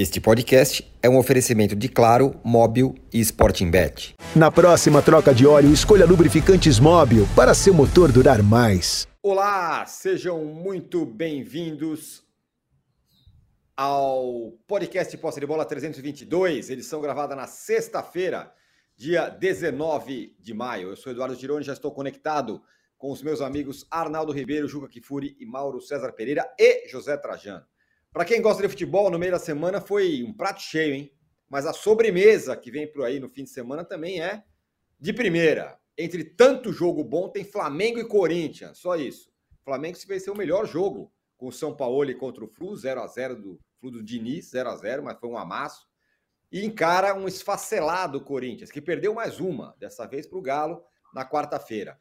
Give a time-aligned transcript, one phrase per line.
[0.00, 4.14] Este podcast é um oferecimento de Claro, Móbil e Sporting Bet.
[4.36, 9.08] Na próxima troca de óleo, escolha lubrificantes Móbil para seu motor durar mais.
[9.20, 12.22] Olá, sejam muito bem-vindos
[13.76, 18.54] ao podcast Posse de Bola 322, edição gravada na sexta-feira,
[18.96, 20.90] dia 19 de maio.
[20.90, 22.62] Eu sou Eduardo Gironi, já estou conectado
[22.96, 27.66] com os meus amigos Arnaldo Ribeiro, Juca Kifuri e Mauro César Pereira e José Trajano.
[28.12, 31.12] Para quem gosta de futebol, no meio da semana foi um prato cheio, hein?
[31.48, 34.42] Mas a sobremesa que vem por aí no fim de semana também é
[34.98, 35.78] de primeira.
[35.96, 38.78] Entre tanto jogo bom, tem Flamengo e Corinthians.
[38.78, 39.30] Só isso.
[39.60, 43.00] O Flamengo se venceu o melhor jogo com o São Paulo contra o Flu, 0
[43.00, 45.86] a 0 do Flu do Diniz, 0 a 0 mas foi um amasso.
[46.50, 51.28] E encara um esfacelado Corinthians, que perdeu mais uma, dessa vez para o Galo, na
[51.28, 52.00] quarta-feira.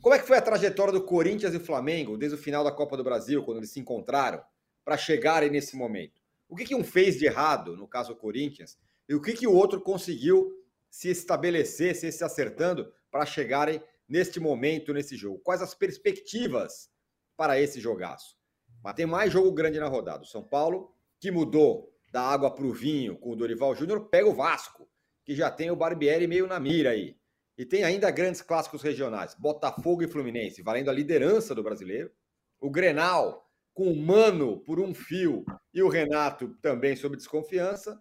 [0.00, 2.96] Como é que foi a trajetória do Corinthians e Flamengo desde o final da Copa
[2.96, 4.42] do Brasil, quando eles se encontraram?
[4.84, 6.20] Para chegarem nesse momento?
[6.48, 8.78] O que, que um fez de errado, no caso o Corinthians,
[9.08, 10.52] e o que, que o outro conseguiu
[10.90, 15.40] se estabelecer, se, se acertando para chegarem neste momento, nesse jogo?
[15.40, 16.90] Quais as perspectivas
[17.36, 18.36] para esse jogaço?
[18.82, 20.22] Mas tem mais jogo grande na rodada.
[20.22, 24.28] O São Paulo, que mudou da água para o vinho com o Dorival Júnior, pega
[24.28, 24.88] o Vasco,
[25.24, 27.16] que já tem o Barbieri meio na mira aí.
[27.56, 32.10] E tem ainda grandes clássicos regionais: Botafogo e Fluminense, valendo a liderança do brasileiro.
[32.58, 38.00] O Grenal, com o Mano por um fio e o Renato também sob desconfiança.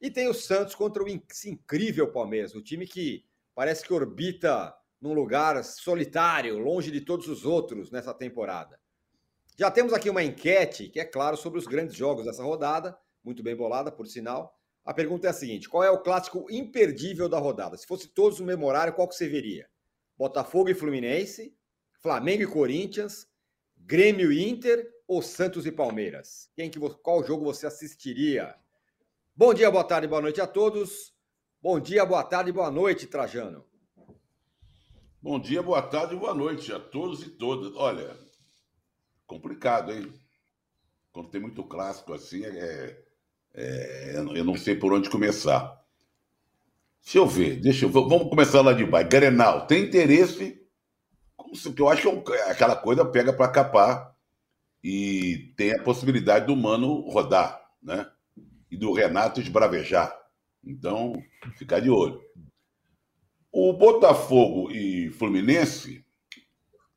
[0.00, 5.12] E tem o Santos contra o incrível Palmeiras, o time que parece que orbita num
[5.12, 8.78] lugar solitário, longe de todos os outros nessa temporada.
[9.58, 13.42] Já temos aqui uma enquete, que é claro, sobre os grandes jogos dessa rodada, muito
[13.42, 14.58] bem bolada, por sinal.
[14.84, 17.76] A pergunta é a seguinte: qual é o clássico imperdível da rodada?
[17.76, 19.68] Se fosse todos no mesmo horário, qual que você veria?
[20.16, 21.54] Botafogo e Fluminense,
[22.00, 23.28] Flamengo e Corinthians,
[23.76, 26.48] Grêmio e Inter ou Santos e Palmeiras?
[26.54, 28.54] Quem que, qual jogo você assistiria?
[29.34, 31.12] Bom dia, boa tarde, boa noite a todos.
[31.60, 33.66] Bom dia, boa tarde, boa noite, Trajano.
[35.20, 37.74] Bom dia, boa tarde, boa noite a todos e todas.
[37.74, 38.16] Olha,
[39.26, 40.12] complicado, hein?
[41.10, 43.02] Quando tem muito clássico assim, é,
[43.52, 45.84] é, eu não sei por onde começar.
[47.02, 49.08] Deixa eu ver, deixa eu, vamos começar lá de baixo.
[49.08, 50.64] Grenal, tem interesse?
[51.74, 54.09] Que eu acho que é aquela coisa pega para capar
[54.82, 58.10] e tem a possibilidade do Mano rodar, né?
[58.70, 60.16] E do Renato esbravejar.
[60.64, 61.12] Então,
[61.56, 62.20] ficar de olho.
[63.52, 66.04] O Botafogo e Fluminense.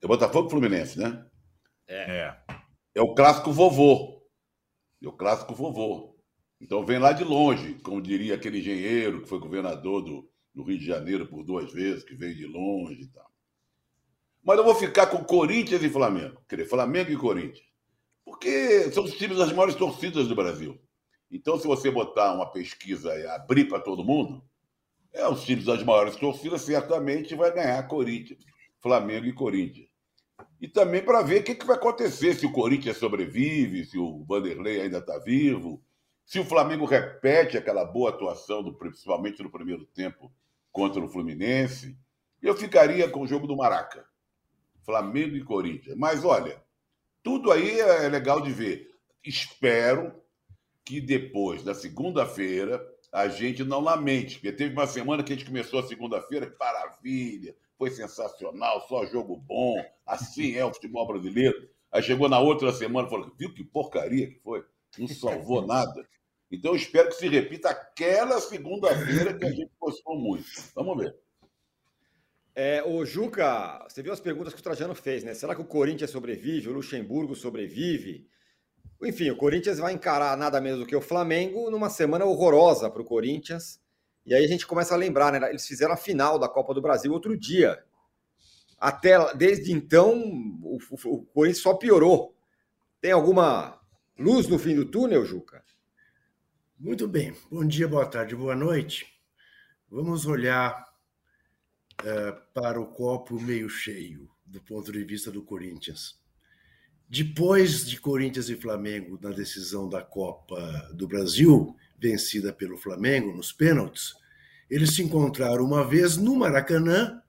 [0.02, 1.26] É Botafogo e Fluminense, né?
[1.88, 2.36] É.
[2.96, 4.22] É o clássico vovô.
[5.02, 6.16] É o clássico vovô.
[6.62, 10.80] Então vem lá de longe, como diria aquele engenheiro que foi governador do, do Rio
[10.80, 13.30] de Janeiro por duas vezes, que veio de longe e tal.
[14.44, 16.42] Mas eu vou ficar com Corinthians e Flamengo.
[16.48, 17.73] Querer Flamengo e Corinthians.
[18.34, 20.82] Porque são os times das maiores torcidas do Brasil.
[21.30, 24.44] Então, se você botar uma pesquisa e abrir para todo mundo,
[25.14, 28.44] é os times das maiores torcidas, certamente vai ganhar Corinthians,
[28.82, 29.88] Flamengo e Corinthians.
[30.60, 34.26] E também para ver o que, que vai acontecer, se o Corinthians sobrevive, se o
[34.26, 35.80] Vanderlei ainda está vivo,
[36.26, 40.34] se o Flamengo repete aquela boa atuação, do, principalmente no primeiro tempo,
[40.72, 41.96] contra o Fluminense.
[42.42, 44.04] Eu ficaria com o jogo do Maraca.
[44.84, 45.96] Flamengo e Corinthians.
[45.96, 46.63] Mas olha,
[47.24, 48.92] tudo aí é legal de ver.
[49.24, 50.14] Espero
[50.86, 55.46] que depois da segunda-feira a gente não lamente, porque teve uma semana que a gente
[55.46, 59.76] começou a segunda-feira, que maravilha, foi sensacional, só jogo bom,
[60.06, 61.70] assim é o futebol brasileiro.
[61.92, 64.66] Aí chegou na outra semana e falou: viu que porcaria que foi?
[64.98, 66.08] Não salvou nada.
[66.52, 70.46] Então eu espero que se repita aquela segunda-feira que a gente gostou muito.
[70.76, 71.16] Vamos ver.
[72.56, 75.34] É, o Juca, você viu as perguntas que o Trajano fez, né?
[75.34, 76.70] Será que o Corinthians sobrevive?
[76.70, 78.28] O Luxemburgo sobrevive?
[79.02, 83.02] Enfim, o Corinthians vai encarar nada menos do que o Flamengo numa semana horrorosa para
[83.02, 83.82] o Corinthians.
[84.26, 85.50] E aí a gente começa a lembrar, né?
[85.50, 87.84] Eles fizeram a final da Copa do Brasil outro dia.
[88.80, 90.14] Até desde então,
[90.62, 92.36] o, o, o Corinthians só piorou.
[93.02, 93.82] Tem alguma
[94.18, 95.64] luz no fim do túnel, Juca?
[96.80, 97.36] Muito bem.
[97.52, 99.08] Bom dia, boa tarde, boa noite.
[99.90, 100.93] Vamos olhar
[102.04, 106.20] é, para o copo meio cheio, do ponto de vista do Corinthians.
[107.08, 113.52] Depois de Corinthians e Flamengo na decisão da Copa do Brasil, vencida pelo Flamengo nos
[113.52, 114.14] pênaltis,
[114.70, 117.22] eles se encontraram uma vez no Maracanã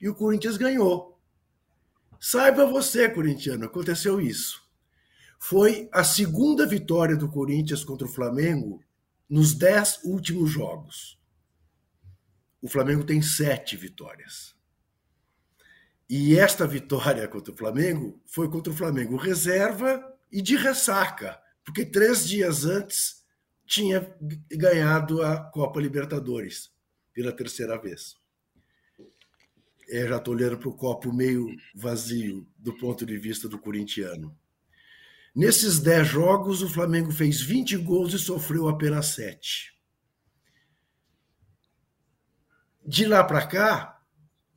[0.00, 1.18] e o Corinthians ganhou.
[2.18, 4.60] Saiba você, corintiano, aconteceu isso.
[5.38, 8.82] Foi a segunda vitória do Corinthians contra o Flamengo
[9.28, 11.19] nos dez últimos jogos
[12.60, 14.54] o Flamengo tem sete vitórias.
[16.08, 21.84] E esta vitória contra o Flamengo foi contra o Flamengo reserva e de ressaca, porque
[21.84, 23.24] três dias antes
[23.66, 24.12] tinha
[24.50, 26.70] ganhado a Copa Libertadores
[27.12, 28.16] pela terceira vez.
[29.88, 34.36] Eu já estou olhando para o copo meio vazio do ponto de vista do corintiano.
[35.34, 39.79] Nesses 10 jogos, o Flamengo fez 20 gols e sofreu apenas 7.
[42.90, 44.02] De lá para cá,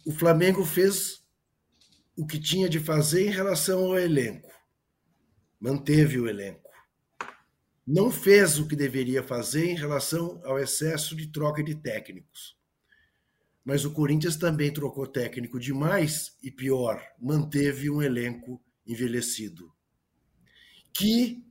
[0.03, 1.23] o Flamengo fez
[2.17, 4.49] o que tinha de fazer em relação ao elenco.
[5.59, 6.67] Manteve o elenco.
[7.85, 12.57] Não fez o que deveria fazer em relação ao excesso de troca de técnicos.
[13.63, 19.71] Mas o Corinthians também trocou técnico demais e, pior, manteve um elenco envelhecido
[20.91, 21.45] que,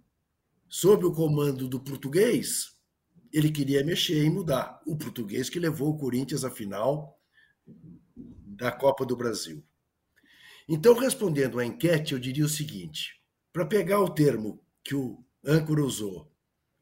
[0.69, 2.72] sob o comando do português,
[3.33, 4.81] ele queria mexer e mudar.
[4.87, 7.19] O português que levou o Corinthians à final
[7.67, 9.65] da Copa do Brasil.
[10.69, 13.21] Então, respondendo à enquete, eu diria o seguinte:
[13.53, 16.31] para pegar o termo que o âncora usou,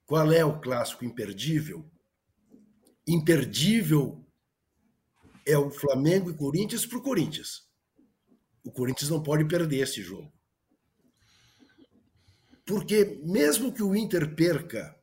[0.04, 1.90] qual é o clássico imperdível?
[3.06, 4.26] Imperdível
[5.46, 7.68] é o Flamengo e Corinthians para o Corinthians.
[8.62, 10.32] O Corinthians não pode perder esse jogo.
[12.66, 14.94] Porque mesmo que o Inter perca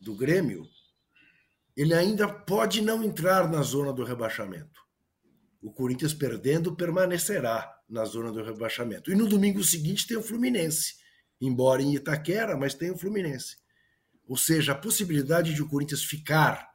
[0.00, 0.66] do Grêmio,
[1.76, 4.80] ele ainda pode não entrar na zona do rebaixamento.
[5.60, 9.10] O Corinthians perdendo permanecerá na zona do rebaixamento.
[9.10, 10.94] E no domingo seguinte tem o Fluminense,
[11.40, 13.56] embora em Itaquera, mas tem o Fluminense.
[14.26, 16.70] Ou seja, a possibilidade de o Corinthians ficar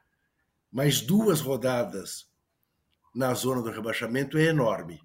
[0.72, 2.28] mais duas rodadas
[3.14, 5.02] na zona do rebaixamento é enorme.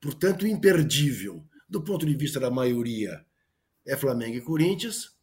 [0.00, 3.24] Portanto, imperdível, do ponto de vista da maioria
[3.86, 5.14] é Flamengo e Corinthians,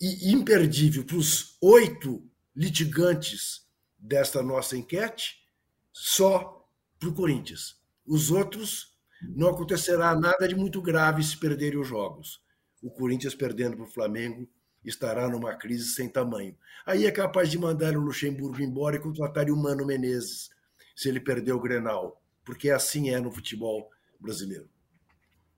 [0.00, 3.66] e imperdível para os oito litigantes
[3.98, 5.46] desta nossa enquete,
[5.92, 6.68] só
[6.98, 7.80] para o Corinthians.
[8.06, 12.42] Os outros não acontecerá nada de muito grave se perderem os jogos.
[12.82, 14.48] O Corinthians perdendo para o Flamengo
[14.84, 16.56] estará numa crise sem tamanho.
[16.84, 20.50] Aí é capaz de mandar o Luxemburgo embora e contratar o Mano Menezes,
[20.96, 23.88] se ele perder o Grenal, porque assim é no futebol
[24.18, 24.68] brasileiro.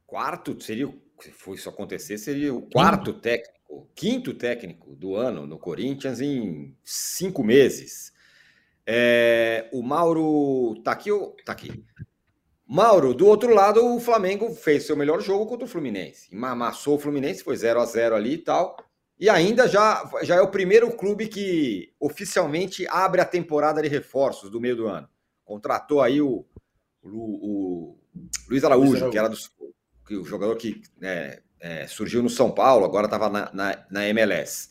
[0.07, 0.87] Quarto seria
[1.21, 3.51] se isso acontecer, seria o quarto quinto.
[3.75, 8.13] Técnico, quinto técnico do ano no Corinthians em cinco meses.
[8.87, 11.11] É, o Mauro tá aqui,
[11.45, 11.85] tá aqui.
[12.67, 16.35] Mauro, do outro lado, o Flamengo fez seu melhor jogo contra o Fluminense.
[16.35, 18.77] Amassou o Fluminense, foi 0 a 0 ali e tal.
[19.19, 24.51] E ainda já, já é o primeiro clube que oficialmente abre a temporada de reforços
[24.51, 25.09] do meio do ano.
[25.45, 26.45] Contratou aí o,
[27.03, 27.99] o, o
[28.49, 29.37] Luiz Araújo, Luiz Araújo, que era do,
[30.07, 34.09] que o jogador que né, é, surgiu no São Paulo, agora estava na, na, na,
[34.09, 34.69] MLS.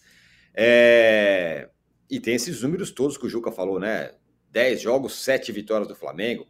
[0.54, 1.68] É,
[2.08, 4.12] e tem esses números todos que o Juca falou, né?
[4.52, 6.48] 10 jogos, 7 vitórias do Flamengo.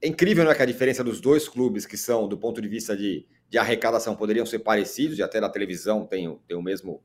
[0.00, 0.54] É incrível, não é?
[0.54, 4.14] Que a diferença dos dois clubes, que são, do ponto de vista de, de arrecadação,
[4.14, 7.02] poderiam ser parecidos, e até na televisão tem, tem o mesmo.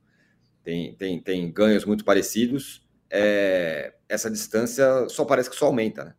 [0.63, 2.87] Tem, tem, tem ganhos muito parecidos.
[3.09, 6.15] É, essa distância só parece que só aumenta, né?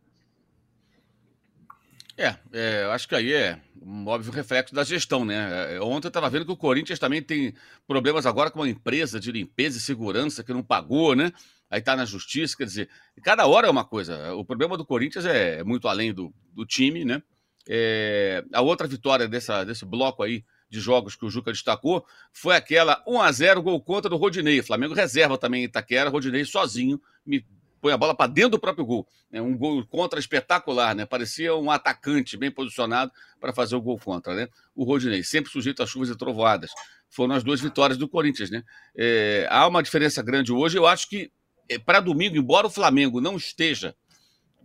[2.17, 5.75] É, é, acho que aí é um óbvio reflexo da gestão, né?
[5.75, 7.53] É, ontem eu estava vendo que o Corinthians também tem
[7.85, 11.33] problemas agora com uma empresa de limpeza e segurança que não pagou, né?
[11.69, 12.89] Aí está na justiça, quer dizer,
[13.21, 14.33] cada hora é uma coisa.
[14.33, 17.21] O problema do Corinthians é muito além do, do time, né?
[17.67, 22.55] É, a outra vitória dessa, desse bloco aí de jogos que o Juca destacou foi
[22.55, 24.61] aquela 1 a 0 gol contra do Rodinei.
[24.61, 27.45] Flamengo reserva também em Itaquera, Rodinei sozinho me
[27.81, 29.07] põe a bola para dentro do próprio gol.
[29.31, 31.05] É um gol contra espetacular, né?
[31.05, 34.47] Parecia um atacante bem posicionado para fazer o gol contra, né?
[34.75, 36.71] O Rodinei, sempre sujeito a chuvas e trovoadas.
[37.09, 38.63] Foram as duas vitórias do Corinthians, né?
[38.95, 40.77] É, há uma diferença grande hoje.
[40.77, 41.31] Eu acho que
[41.69, 43.95] é, para domingo, embora o Flamengo não esteja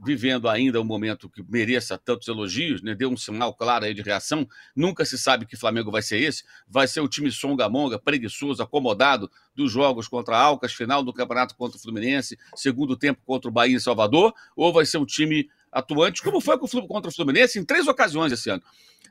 [0.02, 2.95] vivendo ainda um momento que mereça tantos elogios, né?
[2.95, 4.49] deu um sinal claro aí de reação.
[4.75, 6.42] Nunca se sabe que Flamengo vai ser esse.
[6.66, 11.76] Vai ser o time songamonga, preguiçoso, acomodado dos jogos contra Alcas, final do campeonato contra
[11.76, 16.23] o Fluminense, segundo tempo contra o Bahia em Salvador, ou vai ser um time atuante,
[16.23, 18.62] como foi contra o Fluminense em três ocasiões esse ano.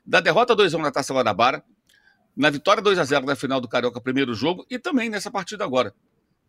[0.04, 1.62] Da derrota 2x1 na Taça Guanabara,
[2.36, 5.64] na vitória 2 a 0 na final do Carioca, primeiro jogo, e também nessa partida
[5.64, 5.94] agora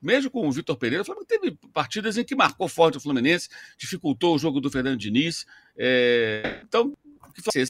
[0.01, 3.49] mesmo com o Vitor Pereira, o Flamengo teve partidas em que marcou forte o Fluminense,
[3.77, 5.45] dificultou o jogo do Fernando Diniz.
[5.77, 6.61] É...
[6.63, 6.97] Então,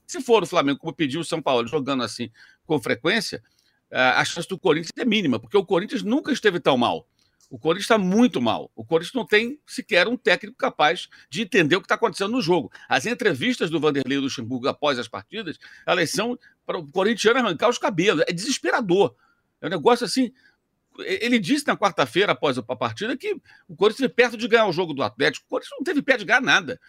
[0.08, 2.32] se for o Flamengo, como pediu o São Paulo, jogando assim
[2.66, 3.44] com frequência,
[3.92, 7.06] a chance do Corinthians é mínima, porque o Corinthians nunca esteve tão mal.
[7.50, 8.72] O Corinthians está muito mal.
[8.74, 12.42] O Corinthians não tem sequer um técnico capaz de entender o que está acontecendo no
[12.42, 12.72] jogo.
[12.88, 17.78] As entrevistas do Vanderlei Luxemburgo após as partidas, elas são para o corintiano arrancar os
[17.78, 18.24] cabelos.
[18.26, 19.14] É desesperador.
[19.60, 20.32] É um negócio assim.
[21.05, 23.34] Ele disse na quarta-feira, após a partida, que
[23.67, 25.46] o Corinthians esteve perto de ganhar o jogo do Atlético.
[25.46, 26.79] O Corinthians não teve pé de ganhar nada.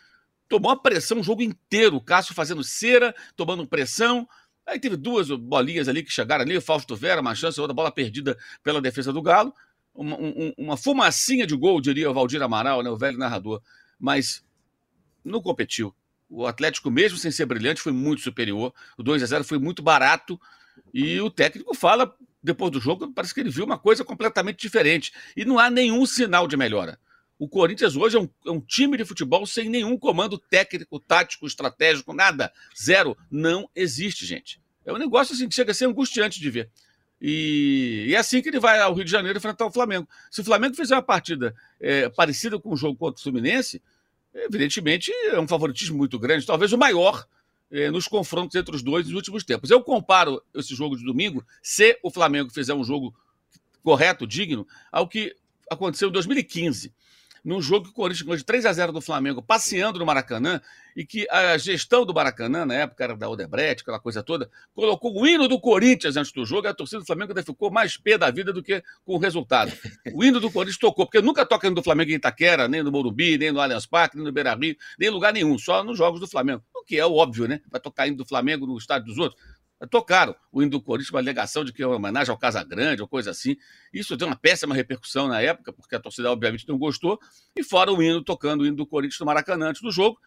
[0.49, 1.97] Tomou a pressão o jogo inteiro.
[1.97, 4.29] O Cássio fazendo cera, tomando pressão.
[4.67, 7.91] Aí teve duas bolinhas ali que chegaram ali, o Fausto Vera, uma chance, outra bola
[7.91, 9.53] perdida pela defesa do Galo.
[9.95, 13.61] uma, um, uma fumacinha de gol, diria o Valdir Amaral, né, o velho narrador,
[13.99, 14.45] mas
[15.25, 15.95] não competiu.
[16.29, 18.73] O Atlético, mesmo sem ser brilhante, foi muito superior.
[18.97, 20.41] O 2 a 0 foi muito barato.
[20.95, 25.13] E o técnico fala, depois do jogo, parece que ele viu uma coisa completamente diferente.
[25.37, 26.99] E não há nenhum sinal de melhora.
[27.39, 31.47] O Corinthians hoje é um, é um, time de futebol sem nenhum comando técnico, tático,
[31.47, 32.53] estratégico, nada.
[32.81, 33.17] Zero.
[33.31, 34.61] Não existe, gente.
[34.85, 36.71] É um negócio assim que chega a ser angustiante de ver.
[37.21, 40.09] E, e, é assim que ele vai ao Rio de Janeiro enfrentar o Flamengo.
[40.31, 43.81] Se o Flamengo fizer uma partida é, parecida com o jogo contra o Fluminense,
[44.35, 47.25] evidentemente é um favoritismo muito grande, talvez o maior
[47.73, 49.71] é, nos confrontos entre os dois nos últimos tempos.
[49.71, 53.15] Eu comparo esse jogo de domingo, se o Flamengo fizer um jogo
[53.83, 55.35] correto, digno, ao que
[55.71, 56.93] aconteceu em 2015
[57.45, 60.61] num jogo que o Corinthians ganhou de 3 a 0 do Flamengo, passeando no Maracanã,
[60.97, 65.21] e que a gestão do Maracanã, na época era da Odebrecht, aquela coisa toda, colocou
[65.21, 67.97] o hino do Corinthians antes do jogo, e a torcida do Flamengo ainda ficou mais
[67.97, 69.73] pé da vida do que com o resultado.
[70.15, 72.93] O hino do Corinthians tocou, porque nunca toca hino do Flamengo em Itaquera, nem no
[72.93, 76.21] Morumbi, nem no Allianz Parque, nem no Beira-Rio, nem em lugar nenhum, só nos jogos
[76.21, 76.63] do Flamengo.
[76.75, 77.61] O que é óbvio, né?
[77.71, 79.41] Vai tocar hino do Flamengo no estádio dos outros
[79.91, 83.09] tocaram o hino do Corinthians, uma alegação de que é uma homenagem ao Casagrande, ou
[83.09, 83.57] coisa assim.
[83.93, 87.19] Isso deu uma péssima repercussão na época, porque a torcida obviamente não gostou.
[87.57, 90.19] E fora o hino tocando o hino do Corinthians no Maracanã antes do jogo.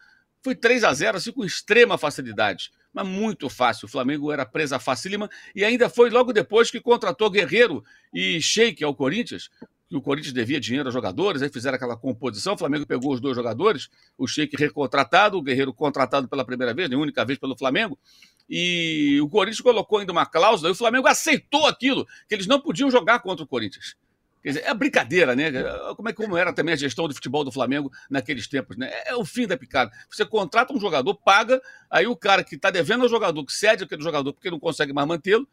[0.42, 2.70] Foi 3 a 0 assim, com extrema facilidade.
[2.92, 3.86] Mas muito fácil.
[3.86, 8.84] O Flamengo era presa facílima e ainda foi logo depois que contratou Guerreiro e Sheik
[8.84, 9.50] ao Corinthians,
[9.88, 13.20] que o Corinthians devia dinheiro aos jogadores, aí fizeram aquela composição, o Flamengo pegou os
[13.20, 17.56] dois jogadores, o Sheik recontratado, o Guerreiro contratado pela primeira vez, nem única vez pelo
[17.56, 17.98] Flamengo,
[18.48, 22.60] e o Corinthians colocou ainda uma cláusula e o Flamengo aceitou aquilo, que eles não
[22.60, 23.96] podiam jogar contra o Corinthians.
[24.42, 25.50] Quer dizer, é brincadeira, né?
[25.96, 28.92] Como, é, como era também a gestão do futebol do Flamengo naqueles tempos, né?
[29.04, 29.90] É o fim da picada.
[30.08, 31.60] Você contrata um jogador, paga,
[31.90, 34.92] aí o cara que está devendo ao jogador, que cede aquele jogador porque não consegue
[34.92, 35.48] mais mantê-lo,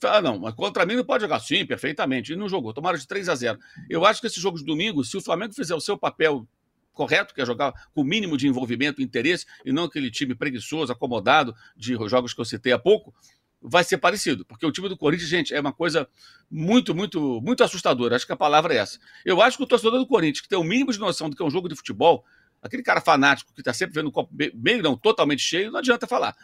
[0.00, 1.38] fala, não, mas contra mim não pode jogar.
[1.38, 2.32] Sim, perfeitamente.
[2.32, 2.74] E não jogou.
[2.74, 5.54] Tomaram de 3 a 0 Eu acho que esse jogo de domingo, se o Flamengo
[5.54, 6.44] fizer o seu papel
[6.92, 10.34] correto, que é jogar com o mínimo de envolvimento e interesse, e não aquele time
[10.34, 13.14] preguiçoso, acomodado de jogos que eu citei há pouco,
[13.60, 14.44] vai ser parecido.
[14.44, 16.08] Porque o time do Corinthians, gente, é uma coisa
[16.50, 18.16] muito, muito, muito assustadora.
[18.16, 18.98] Acho que a palavra é essa.
[19.24, 21.42] Eu acho que o torcedor do Corinthians, que tem o mínimo de noção do que
[21.42, 22.24] é um jogo de futebol,
[22.60, 26.06] aquele cara fanático que está sempre vendo o copo meio, não, totalmente cheio, não adianta
[26.06, 26.34] falar.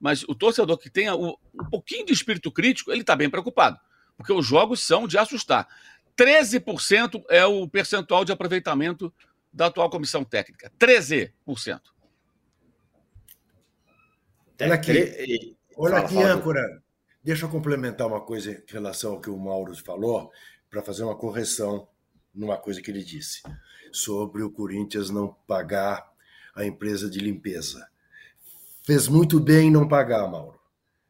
[0.00, 1.34] Mas o torcedor que tenha um
[1.70, 3.78] pouquinho de espírito crítico, ele está bem preocupado.
[4.16, 5.66] Porque os jogos são de assustar.
[6.16, 9.12] 13% é o percentual de aproveitamento
[9.58, 10.70] da atual comissão técnica.
[10.78, 11.32] 13%.
[14.60, 16.80] Olha aqui, olha aqui âncora.
[17.24, 20.30] Deixa eu complementar uma coisa em relação ao que o Mauro falou,
[20.70, 21.88] para fazer uma correção
[22.32, 23.42] numa coisa que ele disse
[23.90, 26.08] sobre o Corinthians não pagar
[26.54, 27.88] a empresa de limpeza.
[28.84, 30.60] Fez muito bem não pagar, Mauro,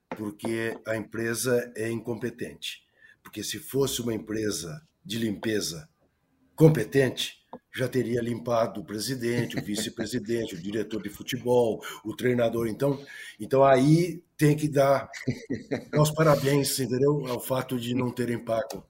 [0.08, 2.82] porque a empresa é incompetente.
[3.22, 5.86] Porque se fosse uma empresa de limpeza
[6.56, 7.38] competente,
[7.74, 12.68] já teria limpado o presidente, o vice-presidente, o diretor de futebol, o treinador.
[12.68, 12.98] Então,
[13.38, 15.08] então aí tem que dar,
[15.90, 17.26] dar os parabéns, entendeu?
[17.26, 18.84] Ao fato de não terem pago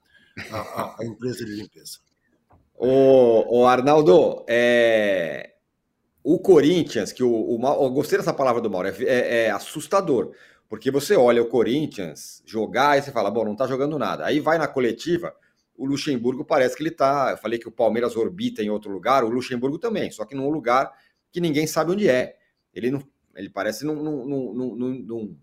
[0.51, 1.99] a, a, empresa de limpeza.
[2.77, 5.55] O, o Arnaldo, é...
[6.23, 10.33] o Corinthians, que o, o, eu gostei dessa palavra do Mauro, é, é, é assustador.
[10.69, 14.25] Porque você olha o Corinthians jogar e você fala, bom, não tá jogando nada.
[14.25, 15.33] Aí vai na coletiva,
[15.79, 17.31] o Luxemburgo parece que ele está.
[17.31, 20.49] Eu falei que o Palmeiras orbita em outro lugar, o Luxemburgo também, só que num
[20.49, 20.91] lugar
[21.31, 22.35] que ninguém sabe onde é.
[22.73, 23.01] Ele não,
[23.33, 25.37] ele parece não, não, não, não,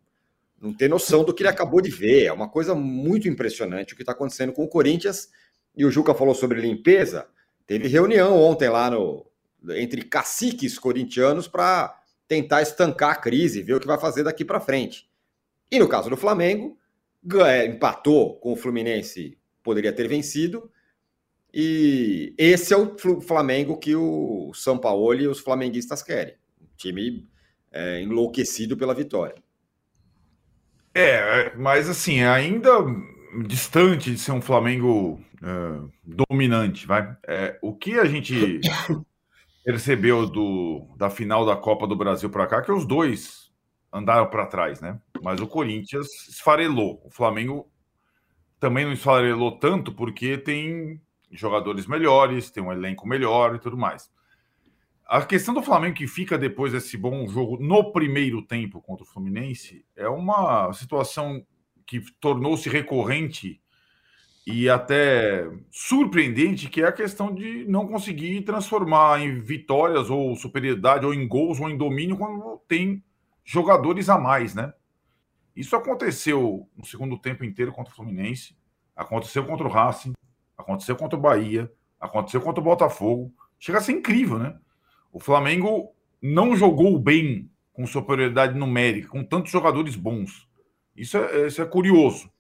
[0.61, 2.25] não ter noção do que ele acabou de ver.
[2.25, 5.31] É uma coisa muito impressionante o que está acontecendo com o Corinthians.
[5.75, 7.27] E o Juca falou sobre limpeza.
[7.67, 9.27] Teve reunião ontem lá no,
[9.71, 14.61] entre caciques corintianos para tentar estancar a crise, ver o que vai fazer daqui para
[14.61, 15.09] frente.
[15.71, 16.79] E no caso do Flamengo,
[17.67, 20.71] empatou com o Fluminense poderia ter vencido.
[21.53, 26.35] E esse é o Flamengo que o São Paulo e os flamenguistas querem.
[26.61, 27.29] Um time
[27.73, 29.43] é, enlouquecido pela vitória.
[30.95, 32.71] É, mas assim, ainda
[33.47, 37.17] distante de ser um Flamengo é, dominante, vai.
[37.27, 38.61] É, o que a gente
[39.65, 43.51] percebeu do, da final da Copa do Brasil para cá, que os dois
[43.93, 45.01] andaram para trás, né?
[45.23, 47.03] Mas o Corinthians esfarelou.
[47.05, 47.69] O Flamengo
[48.59, 54.11] também não esfarelou tanto porque tem jogadores melhores, tem um elenco melhor e tudo mais.
[55.07, 59.09] A questão do Flamengo que fica depois desse bom jogo no primeiro tempo contra o
[59.09, 61.45] Fluminense é uma situação
[61.87, 63.61] que tornou-se recorrente
[64.47, 71.05] e até surpreendente, que é a questão de não conseguir transformar em vitórias ou superioridade
[71.05, 73.03] ou em gols ou em domínio quando tem
[73.45, 74.73] jogadores a mais, né?
[75.57, 78.55] Isso aconteceu no segundo tempo inteiro contra o Fluminense,
[78.95, 80.13] aconteceu contra o Racing,
[80.57, 81.71] Aconteceu contra o Bahia,
[82.01, 83.33] aconteceu contra o Botafogo.
[83.59, 84.59] Chega a ser incrível, né?
[85.13, 90.49] O Flamengo não jogou bem com superioridade numérica, com tantos jogadores bons.
[90.97, 92.31] Isso é, isso é curioso.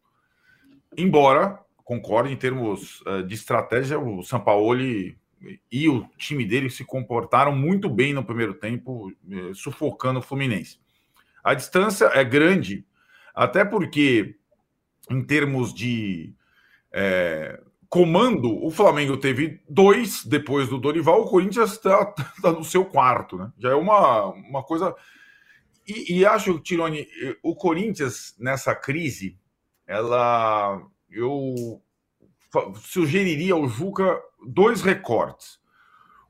[0.96, 5.18] Embora, concorde, em termos uh, de estratégia, o Sampaoli
[5.70, 10.80] e o time dele se comportaram muito bem no primeiro tempo, uh, sufocando o Fluminense.
[11.44, 12.84] A distância é grande,
[13.36, 14.34] até porque,
[15.10, 16.34] em termos de
[16.90, 22.06] é, comando, o Flamengo teve dois depois do Dorival, o Corinthians está
[22.40, 23.52] tá no seu quarto, né?
[23.58, 24.94] Já é uma, uma coisa.
[25.86, 27.06] E, e acho, Tironi,
[27.42, 29.38] o Corinthians nessa crise,
[29.86, 30.82] ela.
[31.10, 31.80] Eu
[32.80, 35.58] sugeriria ao Juca dois recortes.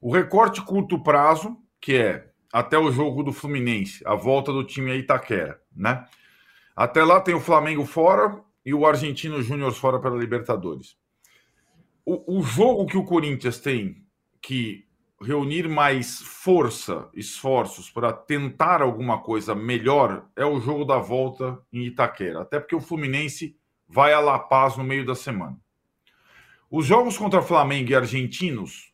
[0.00, 4.90] O recorte curto prazo, que é até o jogo do Fluminense, a volta do time
[4.90, 6.04] a Itaquera, né?
[6.76, 10.96] Até lá tem o Flamengo fora e o Argentino Júnior fora pela Libertadores.
[12.04, 14.04] O, o jogo que o Corinthians tem
[14.42, 14.86] que
[15.20, 21.86] reunir mais força, esforços para tentar alguma coisa melhor é o jogo da volta em
[21.86, 23.56] Itaquera, até porque o Fluminense
[23.88, 25.58] vai a La Paz no meio da semana.
[26.70, 28.92] Os jogos contra Flamengo e Argentinos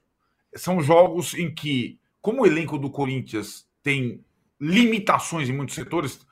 [0.54, 4.24] são jogos em que como o elenco do Corinthians tem
[4.60, 6.24] limitações em muitos setores,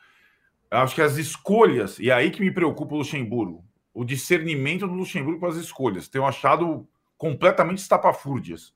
[0.71, 4.95] acho que as escolhas, e é aí que me preocupa o Luxemburgo, o discernimento do
[4.95, 6.09] Luxemburgo com as escolhas.
[6.09, 8.73] Tenho achado completamente estapafúrdias.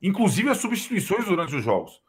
[0.00, 2.02] Inclusive as substituições durante os jogos.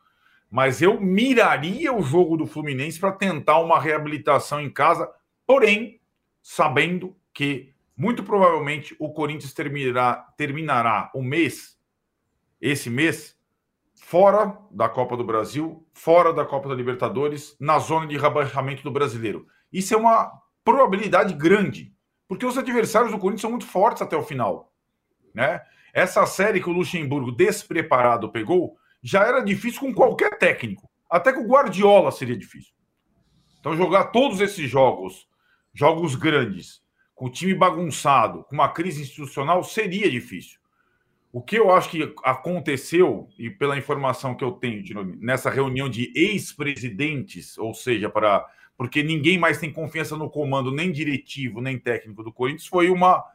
[0.52, 5.10] Mas eu miraria o jogo do Fluminense para tentar uma reabilitação em casa,
[5.46, 6.02] porém,
[6.42, 11.78] sabendo que muito provavelmente o Corinthians terminará, terminará o mês,
[12.60, 13.39] esse mês,
[14.02, 18.92] fora da Copa do Brasil, fora da Copa da Libertadores, na zona de rebaixamento do
[18.92, 19.46] brasileiro.
[19.72, 20.32] Isso é uma
[20.64, 21.94] probabilidade grande,
[22.28, 24.74] porque os adversários do Corinthians são muito fortes até o final.
[25.34, 25.62] Né?
[25.94, 30.90] Essa série que o Luxemburgo, despreparado, pegou, já era difícil com qualquer técnico.
[31.10, 32.74] Até com o Guardiola seria difícil.
[33.60, 35.28] Então, jogar todos esses jogos,
[35.74, 36.82] jogos grandes,
[37.14, 40.60] com o time bagunçado, com uma crise institucional, seria difícil.
[41.32, 44.84] O que eu acho que aconteceu, e pela informação que eu tenho
[45.20, 50.90] nessa reunião de ex-presidentes, ou seja, para porque ninguém mais tem confiança no comando, nem
[50.90, 53.26] diretivo, nem técnico do Corinthians, foi uma,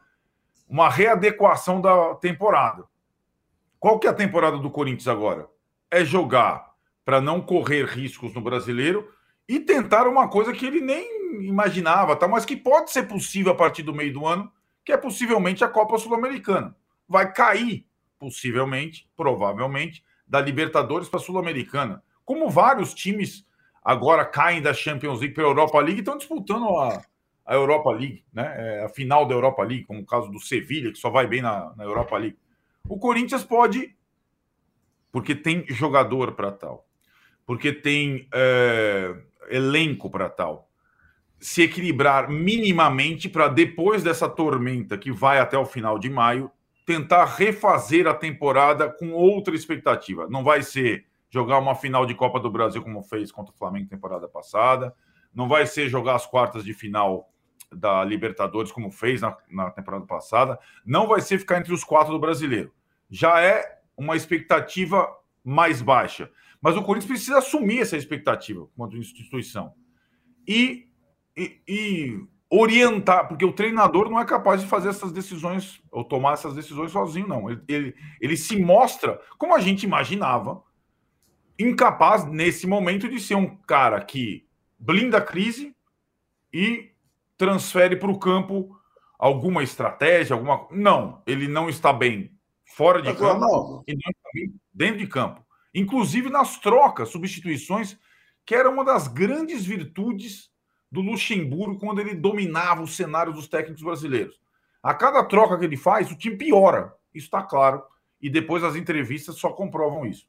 [0.66, 2.84] uma readequação da temporada.
[3.78, 5.46] Qual que é a temporada do Corinthians agora?
[5.90, 6.72] É jogar
[7.04, 9.06] para não correr riscos no brasileiro
[9.46, 12.26] e tentar uma coisa que ele nem imaginava, tá?
[12.26, 14.50] mas que pode ser possível a partir do meio do ano,
[14.82, 16.74] que é possivelmente a Copa Sul-Americana
[17.08, 17.86] vai cair,
[18.18, 22.02] possivelmente, provavelmente, da Libertadores para a Sul-Americana.
[22.24, 23.46] Como vários times
[23.82, 27.04] agora caem da Champions League para a Europa League estão disputando a,
[27.44, 28.54] a Europa League, né?
[28.56, 31.42] É, a final da Europa League, como o caso do Sevilha, que só vai bem
[31.42, 32.38] na, na Europa League.
[32.88, 33.94] O Corinthians pode,
[35.12, 36.86] porque tem jogador para tal,
[37.44, 39.14] porque tem é,
[39.50, 40.70] elenco para tal,
[41.38, 46.50] se equilibrar minimamente para depois dessa tormenta que vai até o final de maio,
[46.84, 50.28] tentar refazer a temporada com outra expectativa.
[50.28, 53.88] Não vai ser jogar uma final de Copa do Brasil como fez contra o Flamengo
[53.88, 54.94] temporada passada.
[55.34, 57.30] Não vai ser jogar as quartas de final
[57.72, 60.58] da Libertadores como fez na, na temporada passada.
[60.84, 62.72] Não vai ser ficar entre os quatro do brasileiro.
[63.10, 65.08] Já é uma expectativa
[65.42, 66.30] mais baixa.
[66.60, 69.74] Mas o Corinthians precisa assumir essa expectativa quanto instituição.
[70.46, 70.88] E,
[71.36, 76.34] e, e orientar, porque o treinador não é capaz de fazer essas decisões ou tomar
[76.34, 77.50] essas decisões sozinho, não.
[77.50, 80.62] Ele, ele, ele, se mostra, como a gente imaginava,
[81.58, 84.46] incapaz nesse momento de ser um cara que
[84.78, 85.74] blinda a crise
[86.52, 86.92] e
[87.36, 88.78] transfere para o campo
[89.18, 90.68] alguma estratégia, alguma.
[90.70, 92.30] Não, ele não está bem
[92.64, 93.84] fora de campo não.
[93.86, 95.44] e não está bem dentro de campo.
[95.74, 97.98] Inclusive nas trocas, substituições,
[98.46, 100.53] que era uma das grandes virtudes
[100.94, 104.38] do Luxemburgo quando ele dominava o cenário dos técnicos brasileiros.
[104.80, 106.94] A cada troca que ele faz, o time piora.
[107.12, 107.82] Isso está claro.
[108.22, 110.24] E depois as entrevistas só comprovam isso.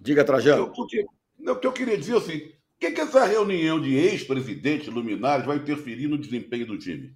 [0.00, 0.72] Diga, Trajano.
[0.74, 1.04] O que,
[1.46, 5.58] o que eu queria dizer assim, o que, que essa reunião de ex-presidentes luminares vai
[5.58, 7.14] interferir no desempenho do time?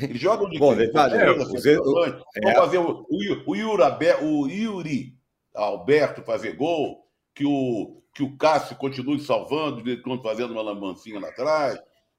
[0.00, 2.54] Eles jogam de Bom, verdade, é, vão é.
[2.54, 3.82] fazer o, o, o, Yuri,
[4.22, 5.14] o Yuri
[5.54, 11.18] Alberto fazer gol, que o que o Cássio continue salvando, de quando fazendo uma lambancinha
[11.18, 11.78] lá atrás,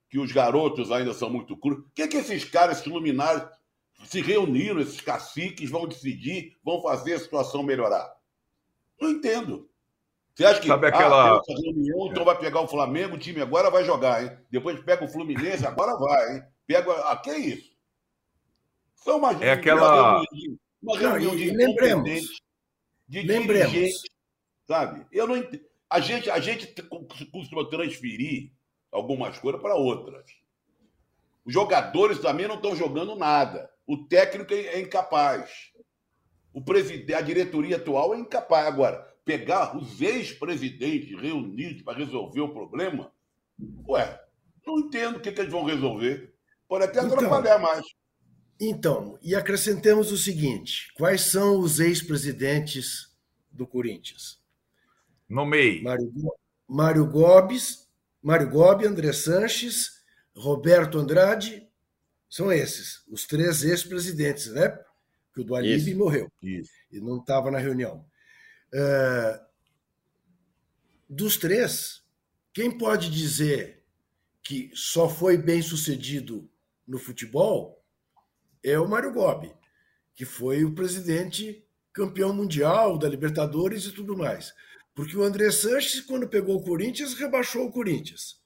[0.10, 1.80] que os garotos ainda são muito crus.
[1.80, 3.44] O que, é que esses caras, esses luminares,
[4.06, 8.12] se reuniram, esses caciques, vão decidir, vão fazer a situação melhorar?
[9.00, 9.70] Não entendo.
[10.34, 11.38] Você acha que Sabe aquela...
[11.38, 14.36] ah, reunião, então vai pegar o Flamengo, o time agora vai jogar, hein?
[14.50, 16.44] Depois pega o Fluminense, agora vai, hein?
[16.66, 16.92] Pega.
[17.08, 17.72] Ah, que é isso?
[18.96, 20.24] São uma, é aquela.
[20.82, 22.42] Uma reunião de lembremos.
[23.08, 23.92] De lembremos.
[24.66, 25.06] Sabe?
[25.12, 25.73] Eu não entendo.
[25.94, 26.74] A gente, a gente
[27.32, 28.52] costuma transferir
[28.92, 30.26] algumas coisas para outras.
[31.46, 33.70] Os jogadores também não estão jogando nada.
[33.86, 35.72] O técnico é incapaz.
[36.52, 38.66] O presidente, a diretoria atual é incapaz.
[38.66, 43.14] Agora, pegar os ex-presidentes reunidos para resolver o problema,
[43.88, 44.20] ué,
[44.66, 46.34] não entendo o que, que eles vão resolver.
[46.68, 47.86] Pode até então, atrapalhar mais.
[48.60, 53.16] Então, e acrescentemos o seguinte: quais são os ex-presidentes
[53.52, 54.42] do Corinthians?
[55.34, 55.82] Nomei.
[55.82, 56.14] Mário,
[56.68, 57.90] Mário Gobes,
[58.22, 60.04] Mário Gobi, André Sanches,
[60.36, 61.68] Roberto Andrade,
[62.30, 64.70] são esses, os três ex-presidentes, né?
[65.34, 66.32] Que o do Alibi morreu.
[66.42, 66.72] Isso.
[66.92, 68.06] E não estava na reunião.
[68.74, 69.40] Uh,
[71.10, 72.04] dos três,
[72.54, 73.84] quem pode dizer
[74.44, 76.50] que só foi bem sucedido
[76.88, 77.84] no futebol
[78.64, 79.54] é o Mário Gobi,
[80.14, 84.54] que foi o presidente campeão mundial da Libertadores e tudo mais.
[84.96, 88.40] Porque o André Sanches, quando pegou o Corinthians, rebaixou o Corinthians.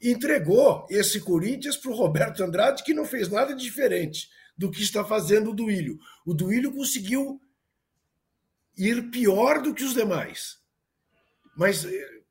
[0.00, 5.04] Entregou esse Corinthians para o Roberto Andrade, que não fez nada diferente do que está
[5.04, 5.98] fazendo o Duílio.
[6.24, 7.40] O Duílio conseguiu
[8.76, 10.58] ir pior do que os demais.
[11.56, 12.22] Mas eh,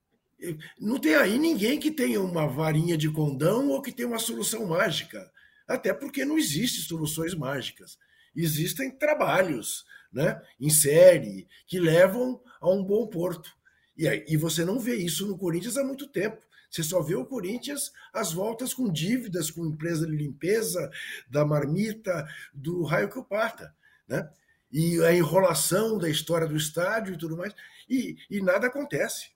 [0.42, 4.20] eh, não tem aí ninguém que tenha uma varinha de condão ou que tenha uma
[4.20, 5.32] solução mágica.
[5.68, 7.98] Até porque não existem soluções mágicas.
[8.36, 13.52] Existem trabalhos né, em série que levam a um bom porto.
[13.98, 16.42] E, e você não vê isso no Corinthians há muito tempo.
[16.70, 20.90] Você só vê o Corinthians às voltas com dívidas com empresa de limpeza,
[21.30, 23.76] da marmita, do raio que o parta.
[24.08, 24.28] Né?
[24.72, 27.54] E a enrolação da história do estádio e tudo mais.
[27.88, 29.32] E, e nada acontece.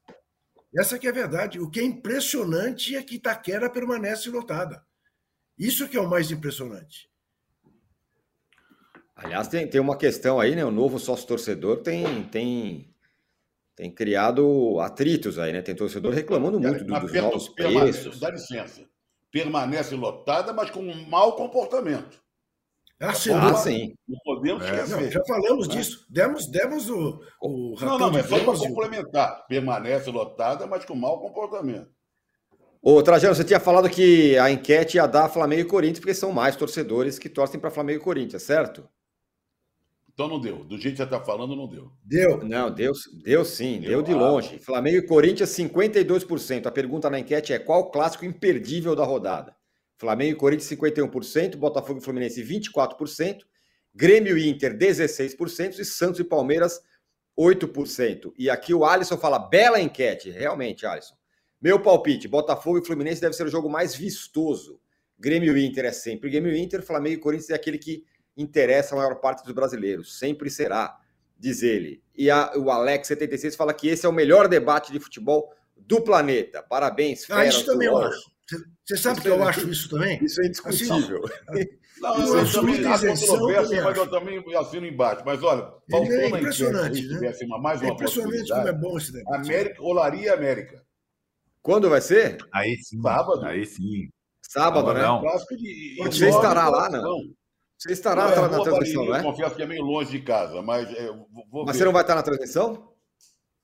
[0.76, 1.60] Essa que é a verdade.
[1.60, 4.84] O que é impressionante é que Itaquera permanece lotada.
[5.58, 7.08] Isso que é o mais impressionante.
[9.18, 10.64] Aliás, tem, tem uma questão aí, né?
[10.64, 12.88] O novo sócio-torcedor tem, tem,
[13.76, 15.64] tem criado atritos aí, né?
[15.64, 18.20] Tem torcedor reclamando muito do, dos novos preços.
[18.20, 18.84] Dá licença.
[19.32, 22.22] Permanece lotada, mas com um mau comportamento.
[23.00, 23.32] Ah, sim.
[23.34, 23.96] Ah, sim.
[24.08, 25.02] Não podemos é, esquecer.
[25.02, 25.76] Não, já falamos né?
[25.76, 26.06] disso.
[26.10, 29.48] Demos, demos o, o Não, não, mas só para complementar.
[29.48, 31.90] Permanece lotada, mas com mau comportamento.
[32.82, 36.32] Ô, Trajano, você tinha falado que a enquete ia dar Flamengo e Corinthians, porque são
[36.32, 38.88] mais torcedores que torcem para Flamengo e Corinthians, certo?
[40.18, 40.64] Então não deu.
[40.64, 41.92] Do jeito que você está falando, não deu.
[42.04, 42.44] Deu.
[42.44, 42.92] Não, deu,
[43.24, 44.58] deu sim, deu, deu de longe.
[44.58, 46.66] Flamengo e Corinthians, 52%.
[46.66, 49.56] A pergunta na enquete é qual clássico imperdível da rodada?
[49.96, 53.42] Flamengo e Corinthians, 51%, Botafogo e Fluminense, 24%,
[53.94, 56.82] Grêmio e Inter, 16%, e Santos e Palmeiras,
[57.38, 58.34] 8%.
[58.40, 61.14] E aqui o Alisson fala, bela enquete, realmente, Alisson.
[61.62, 64.80] Meu palpite, Botafogo e Fluminense deve ser o jogo mais vistoso.
[65.20, 68.04] Grêmio e Inter é sempre Grêmio e Inter, Flamengo e Corinthians é aquele que
[68.38, 70.18] interessa a maior parte dos brasileiros.
[70.18, 70.98] Sempre será,
[71.38, 72.02] diz ele.
[72.16, 76.62] E a, o Alex76 fala que esse é o melhor debate de futebol do planeta.
[76.62, 78.38] Parabéns, Fera, Ah, isso também eu acho.
[78.86, 80.24] Você sabe que eu é acho isso também?
[80.24, 81.22] Isso é indiscutível.
[81.50, 81.66] Assim,
[82.00, 85.24] não, eu, eu também há controvérsia, mas eu também assino embaixo.
[85.26, 87.48] Mas olha, faltou é impressionante, enquete, né?
[87.48, 89.46] uma, mais uma é impressionante como é bom esse debate.
[89.46, 90.82] América, Olaria América.
[91.62, 92.38] Quando vai ser?
[92.54, 93.02] Aí sim.
[93.02, 93.46] Sábado.
[93.46, 94.10] Aí sim.
[94.42, 95.02] Sábado, né?
[95.02, 95.22] Não.
[96.06, 97.20] Você estará lá, não?
[97.78, 99.22] Você estará não, na transmissão, não é?
[99.22, 101.08] Confesso que é meio longe de casa, mas é,
[101.52, 101.80] vou Mas ver.
[101.80, 102.92] você não vai estar na transmissão?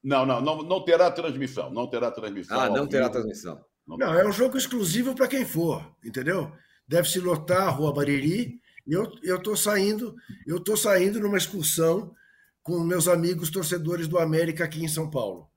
[0.04, 1.72] Não, não, não, não terá transmissão.
[1.72, 2.60] Não terá transmissão.
[2.60, 3.60] Ah, não terá transmissão.
[3.88, 6.52] Não, não, é um jogo exclusivo para quem for, entendeu?
[6.88, 8.60] Deve se lotar a Rua Bariri.
[8.86, 10.14] Eu eu tô saindo,
[10.46, 12.14] eu tô saindo numa excursão
[12.62, 15.50] com meus amigos torcedores do América aqui em São Paulo.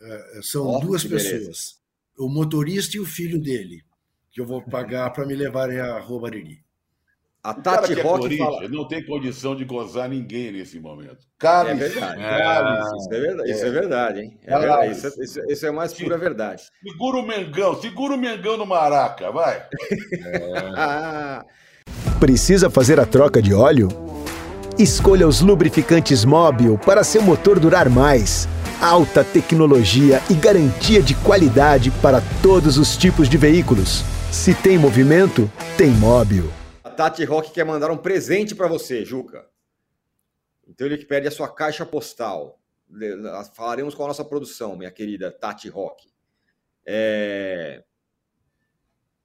[0.00, 1.60] É, são oh, duas pessoas, beleza.
[2.18, 3.84] o motorista e o filho dele,
[4.30, 6.63] que eu vou pagar para me levarem a Rua Bariri.
[7.44, 8.66] A Tati é Rock fala...
[8.70, 11.18] não tem condição de gozar ninguém nesse momento.
[11.38, 12.22] Cabe, é verdade.
[12.22, 14.38] É, isso, é verdade isso é verdade, hein?
[14.46, 14.92] É verdade.
[14.92, 16.62] Isso, é, isso, isso, é mais pura verdade.
[16.82, 19.62] Segura o Mengão, segura o Mengão no Maraca, vai.
[19.92, 21.40] É.
[22.18, 23.88] Precisa fazer a troca de óleo?
[24.78, 28.48] Escolha os lubrificantes Móbil para seu motor durar mais.
[28.80, 34.02] Alta tecnologia e garantia de qualidade para todos os tipos de veículos.
[34.32, 36.50] Se tem movimento, tem Móbil.
[36.94, 39.48] Tati Rock quer mandar um presente para você, Juca.
[40.66, 42.58] Então ele pede a sua caixa postal.
[43.54, 46.12] Falaremos com a nossa produção, minha querida Tati Rock.
[46.86, 47.82] É...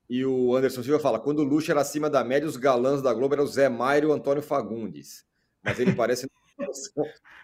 [0.09, 3.13] E o Anderson Silva fala: quando o luxo era acima da média, os galãs da
[3.13, 5.25] Globo eram o Zé Mairo e o Antônio Fagundes.
[5.63, 6.27] Mas ele parece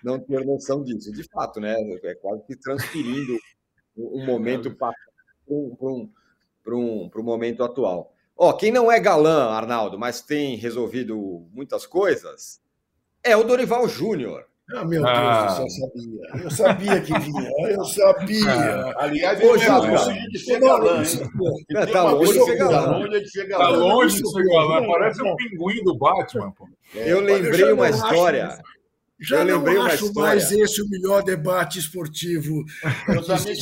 [0.04, 1.12] não ter noção disso.
[1.12, 1.76] De fato, né?
[2.04, 3.38] É quase que transferindo
[3.96, 4.94] um momento para
[5.48, 6.12] um, um,
[6.68, 8.15] um, um momento atual.
[8.38, 12.60] Ó, quem não é galã, Arnaldo, mas tem resolvido muitas coisas,
[13.24, 14.46] é o Dorival Júnior.
[14.74, 15.56] Ah, meu ah.
[15.58, 16.44] Deus, eu sabia.
[16.44, 17.52] Eu sabia que vinha.
[17.70, 18.52] Eu sabia.
[18.52, 21.04] Ah, aliás, ele é longe de ser galã?
[21.92, 22.84] Tá longe de ser galã.
[22.84, 23.64] Tá longe de ser galã.
[23.64, 24.88] Tá longe de ser galã.
[24.88, 26.68] Parece um pinguim do Batman, pô.
[26.96, 28.58] É, eu lembrei uma história.
[29.20, 32.66] Já eu lembrei não acho mais esse o melhor debate esportivo.
[33.08, 33.56] Eu também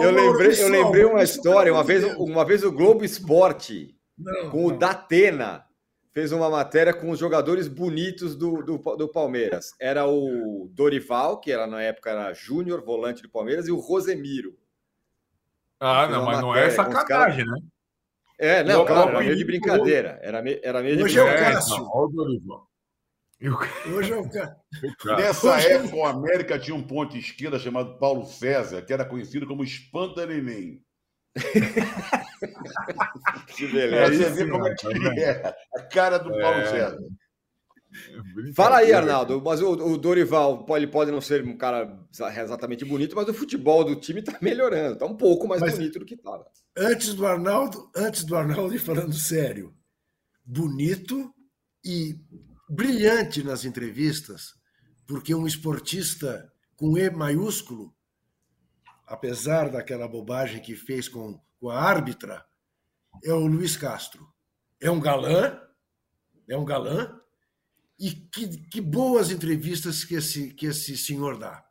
[0.00, 1.72] Eu lembrei, eu lembrei uma história.
[1.72, 5.64] Uma vez, uma vez o Globo Esporte, não, com o Datena,
[6.12, 9.72] fez uma matéria com os jogadores bonitos do, do, do, Palmeiras.
[9.80, 14.56] Era o Dorival, que era na época era júnior, volante do Palmeiras, e o Rosemiro.
[15.80, 17.56] Ah, não, mas não é sacanagem, né?
[18.38, 20.18] É, não, claro, era meio de brincadeira.
[20.22, 21.46] Era, meio, era meio de Hoje brincadeira.
[21.46, 21.90] é o Cássio.
[23.40, 23.94] Dorival.
[23.94, 24.56] Hoje é o Cássio.
[25.16, 29.46] Nessa Hoje época, o América tinha um ponto esquerda chamado Paulo César, que era conhecido
[29.46, 30.82] como Espanta Neném.
[33.56, 34.24] que beleza.
[34.24, 35.54] Você vê como é que é.
[35.74, 36.66] A cara do Paulo é...
[36.66, 36.98] César.
[38.54, 39.42] Fala aí, Arnaldo.
[39.44, 43.84] Mas o, o, Dorival pode, pode não ser um cara exatamente bonito, mas o futebol
[43.84, 44.94] do time está melhorando.
[44.94, 46.46] Está um pouco mais mas, bonito do que estava.
[46.76, 49.74] Antes do Arnaldo, antes do Arnaldo, e falando sério,
[50.44, 51.34] bonito
[51.84, 52.16] e
[52.70, 54.54] brilhante nas entrevistas,
[55.06, 57.94] porque um esportista com E maiúsculo
[59.10, 62.46] apesar daquela bobagem que fez com, com a árbitra,
[63.24, 64.24] é o Luiz Castro.
[64.80, 65.60] É um galã,
[66.48, 67.20] é um galã,
[67.98, 71.66] e que, que boas entrevistas que esse, que esse senhor dá.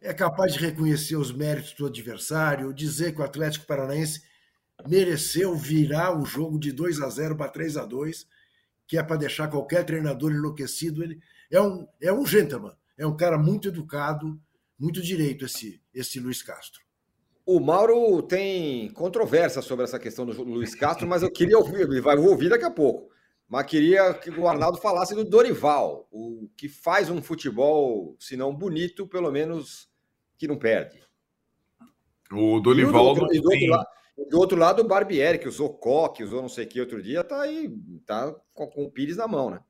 [0.00, 4.22] É capaz de reconhecer os méritos do adversário, dizer que o Atlético Paranaense
[4.86, 8.24] mereceu virar o jogo de 2 a 0 para 3 a 2
[8.86, 11.02] que é para deixar qualquer treinador enlouquecido.
[11.02, 11.20] Ele
[11.50, 14.40] é um, é um gentleman, é um cara muito educado,
[14.78, 16.82] muito direito esse, esse Luiz Castro.
[17.46, 22.00] O Mauro tem controvérsia sobre essa questão do Luiz Castro, mas eu queria ouvir, ele
[22.00, 23.12] vai ouvir daqui a pouco.
[23.46, 28.54] Mas queria que o Arnaldo falasse do Dorival, o que faz um futebol, se não
[28.54, 29.88] bonito, pelo menos
[30.38, 31.02] que não perde.
[32.32, 33.14] O Dorival.
[33.14, 36.40] E, do, e do, outro lado, do outro lado, o Barbieri, que usou coque, usou
[36.40, 37.68] não sei o que outro dia, tá aí,
[38.06, 39.60] tá com, com o Pires na mão, né?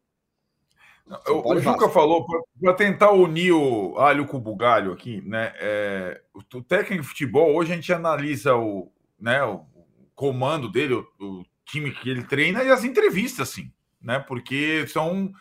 [1.28, 2.26] O, o Juca falou,
[2.60, 5.52] para tentar unir o alho com o bugalho aqui, né?
[5.56, 9.66] É, o, o, técnico de futebol, hoje a gente analisa o, né, o
[10.14, 14.18] comando dele, o, o, time que ele treina e as entrevistas, assim, né?
[14.18, 15.32] Porque são,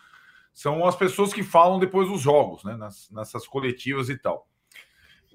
[0.52, 2.76] são as pessoas que falam depois dos jogos, né?
[2.76, 4.46] Nas, nessas coletivas e tal.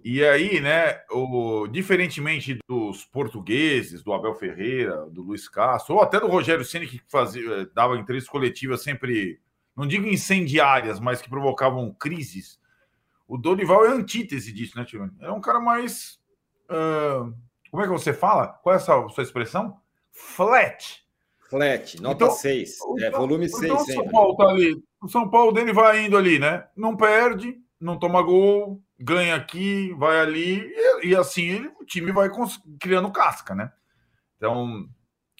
[0.03, 6.19] E aí, né, o, diferentemente dos portugueses, do Abel Ferreira, do Luiz Castro, ou até
[6.19, 9.39] do Rogério Ceni que fazia, dava entrevistas coletivas sempre
[9.79, 12.59] não digo incendiárias, mas que provocavam crises.
[13.25, 15.13] O Dorival é antítese disso, né, Tironi?
[15.21, 16.19] É um cara mais.
[16.69, 17.33] Uh,
[17.71, 18.47] como é que você fala?
[18.47, 19.79] Qual é a sua, sua expressão?
[20.11, 21.05] Flat.
[21.49, 22.77] Flat, nota 6.
[22.77, 24.03] Então, é, volume 6 então, sempre.
[24.03, 24.83] São Paulo tá ali.
[25.01, 26.67] O São Paulo dele vai indo ali, né?
[26.75, 30.59] Não perde, não toma gol, ganha aqui, vai ali,
[31.01, 32.29] e, e assim o time vai
[32.79, 33.71] criando casca, né?
[34.35, 34.87] Então,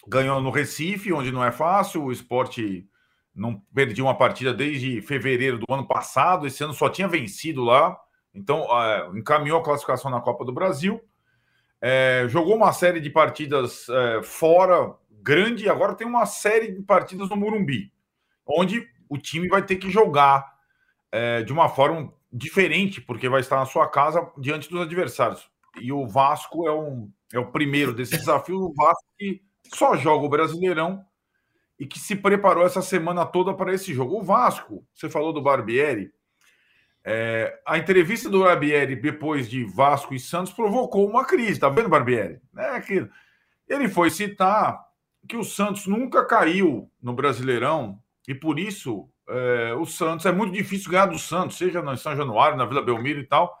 [0.08, 2.88] ganhou no Recife, onde não é fácil, o esporte
[3.34, 7.96] não perdia uma partida desde fevereiro do ano passado, esse ano só tinha vencido lá,
[8.34, 11.00] então é, encaminhou a classificação na Copa do Brasil,
[11.80, 16.82] é, jogou uma série de partidas é, fora, grande, e agora tem uma série de
[16.82, 17.92] partidas no Murumbi,
[18.46, 20.54] onde o time vai ter que jogar
[21.12, 25.50] é, de uma forma diferente, porque vai estar na sua casa diante dos adversários.
[25.80, 29.42] E o Vasco é, um, é o primeiro desses desafios, o Vasco que
[29.74, 31.04] só joga o Brasileirão
[31.78, 34.18] e que se preparou essa semana toda para esse jogo.
[34.18, 36.12] O Vasco, você falou do Barbieri,
[37.02, 41.88] é, a entrevista do Barbieri depois de Vasco e Santos provocou uma crise, tá vendo,
[41.88, 42.40] Barbieri?
[42.56, 43.08] É que
[43.66, 44.78] ele foi citar
[45.26, 50.52] que o Santos nunca caiu no Brasileirão e por isso é, o Santos é muito
[50.52, 53.56] difícil ganhar do Santos, seja no São Januário, na Vila Belmiro e tal.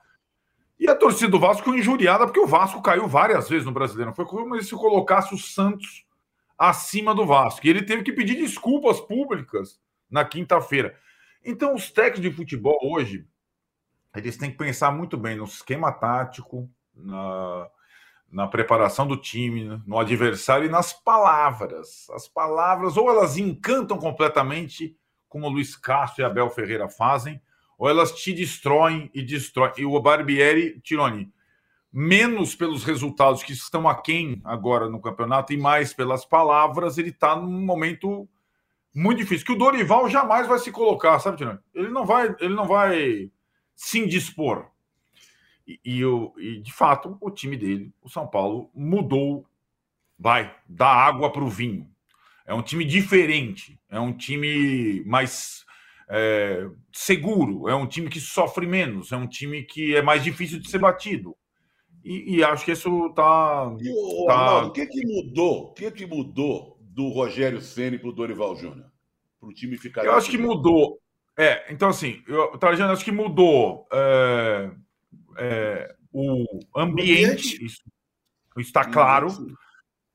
[0.78, 4.14] E a torcida do Vasco injuriada porque o Vasco caiu várias vezes no Brasileirão.
[4.14, 6.06] Foi como se colocasse o Santos
[6.58, 7.66] acima do Vasco.
[7.66, 9.80] E ele teve que pedir desculpas públicas
[10.10, 10.96] na quinta-feira.
[11.44, 13.26] Então, os técnicos de futebol hoje,
[14.14, 17.68] eles têm que pensar muito bem no esquema tático, na,
[18.30, 22.08] na preparação do time, no adversário e nas palavras.
[22.10, 24.96] As palavras, ou elas encantam completamente,
[25.30, 27.40] como o Luiz Castro e Abel Ferreira fazem,
[27.78, 29.72] ou elas te destroem e destroem.
[29.78, 31.32] E o Barbieri, Tironi,
[31.90, 37.34] menos pelos resultados que estão aquém agora no campeonato e mais pelas palavras, ele está
[37.34, 38.28] num momento
[38.94, 39.46] muito difícil.
[39.46, 41.60] Que o Dorival jamais vai se colocar, sabe, Tirani?
[41.74, 43.30] Ele não vai, ele não vai
[43.74, 44.66] se indispor.
[45.66, 46.02] E, e,
[46.36, 49.46] e, de fato, o time dele, o São Paulo, mudou
[50.20, 51.89] vai dar água para o vinho.
[52.50, 55.64] É um time diferente, é um time mais
[56.08, 60.58] é, seguro, é um time que sofre menos, é um time que é mais difícil
[60.58, 61.36] de ser batido.
[62.04, 63.68] E, e acho que isso está.
[63.68, 64.34] O, tá...
[64.34, 65.62] Arnaldo, o que, que mudou?
[65.66, 68.90] O que, que mudou do Rogério Ceni para o Dorival Júnior?
[69.38, 70.04] Para o time ficar.
[70.04, 70.98] Eu acho que mudou.
[71.38, 74.72] É, então assim, eu, Trajano, acho que mudou é,
[75.38, 77.84] é, o ambiente, isso
[78.56, 79.28] está claro.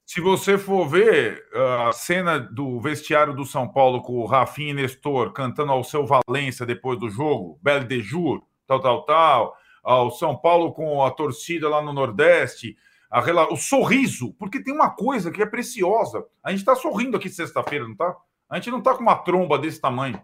[0.06, 1.44] Se você for ver
[1.88, 6.06] a cena do vestiário do São Paulo com o Rafinha e Nestor cantando ao seu
[6.06, 11.10] Valência depois do jogo, Belle de Jour, tal, tal, tal, ao São Paulo com a
[11.10, 12.78] torcida lá no Nordeste,
[13.10, 13.20] a,
[13.52, 16.24] o sorriso, porque tem uma coisa que é preciosa.
[16.44, 18.16] A gente está sorrindo aqui sexta-feira, não está?
[18.48, 20.22] A gente não está com uma tromba desse tamanho.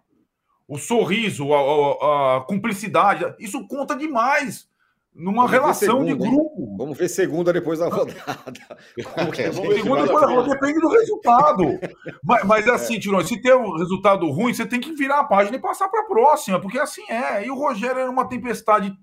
[0.68, 4.70] O sorriso, a, a, a cumplicidade, isso conta demais
[5.14, 6.62] numa Vamos relação segunda, de grupo.
[6.62, 6.76] Hein?
[6.78, 8.16] Vamos ver segunda depois da rodada.
[9.14, 11.64] Como que segunda depois da rodada depende do resultado.
[12.24, 15.24] mas, mas é assim, Tirone, se tem um resultado ruim, você tem que virar a
[15.26, 17.46] página e passar para a próxima, porque assim é.
[17.46, 18.94] E o Rogério era uma tempestade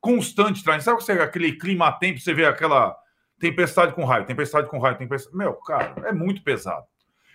[0.00, 0.78] constante, tá?
[0.80, 2.96] sabe você, aquele clima tempo, você vê aquela
[3.38, 5.36] tempestade com raio, tempestade com raio, tempestade.
[5.36, 6.84] Meu, cara, é muito pesado.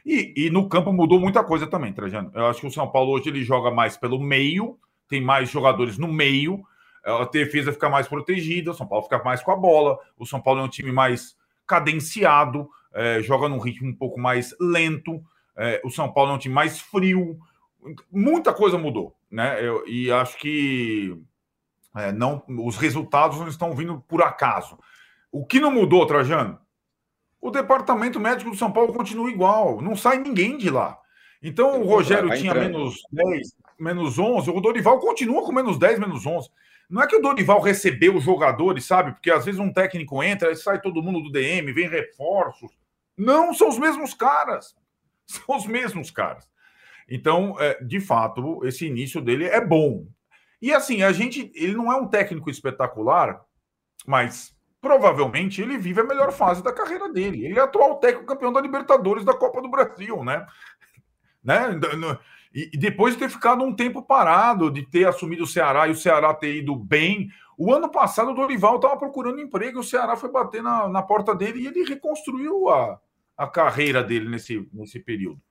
[0.05, 2.31] E, e no campo mudou muita coisa também, Trajano.
[2.33, 4.77] Eu acho que o São Paulo hoje ele joga mais pelo meio,
[5.09, 6.61] tem mais jogadores no meio,
[7.08, 10.41] a defesa fica mais protegida, o São Paulo fica mais com a bola, o São
[10.41, 15.24] Paulo é um time mais cadenciado, é, joga num ritmo um pouco mais lento,
[15.56, 17.38] é, o São Paulo é um time mais frio,
[18.12, 19.63] muita coisa mudou, né?
[19.65, 21.17] Eu, e acho que
[21.96, 24.78] é, não, os resultados não estão vindo por acaso.
[25.32, 26.60] O que não mudou, Trajano?
[27.39, 30.98] O departamento médico do São Paulo continua igual, não sai ninguém de lá.
[31.41, 33.48] Então o Rogério tinha menos 10,
[33.80, 36.50] menos 11, o Dorival continua com menos 10, menos 11.
[36.89, 39.12] Não é que o Dorival recebeu os jogadores, sabe?
[39.12, 42.71] Porque às vezes um técnico entra, sai todo mundo do DM, vem reforços.
[43.17, 44.76] Não, são os mesmos caras.
[45.28, 46.47] São os mesmos caras.
[47.10, 50.08] Então, é, de fato, esse início dele é bom.
[50.62, 53.41] E assim, a gente, ele não é um técnico espetacular,
[54.06, 57.45] mas provavelmente ele vive a melhor fase da carreira dele.
[57.45, 60.45] Ele é atual técnico campeão da Libertadores da Copa do Brasil, né?
[61.43, 61.78] né?
[62.53, 65.95] E depois de ter ficado um tempo parado, de ter assumido o Ceará e o
[65.95, 67.29] Ceará ter ido bem.
[67.57, 71.36] O ano passado o Dorival estava procurando emprego, o Ceará foi bater na, na porta
[71.36, 72.99] dele e ele reconstruiu a,
[73.38, 75.41] a carreira dele nesse, nesse período.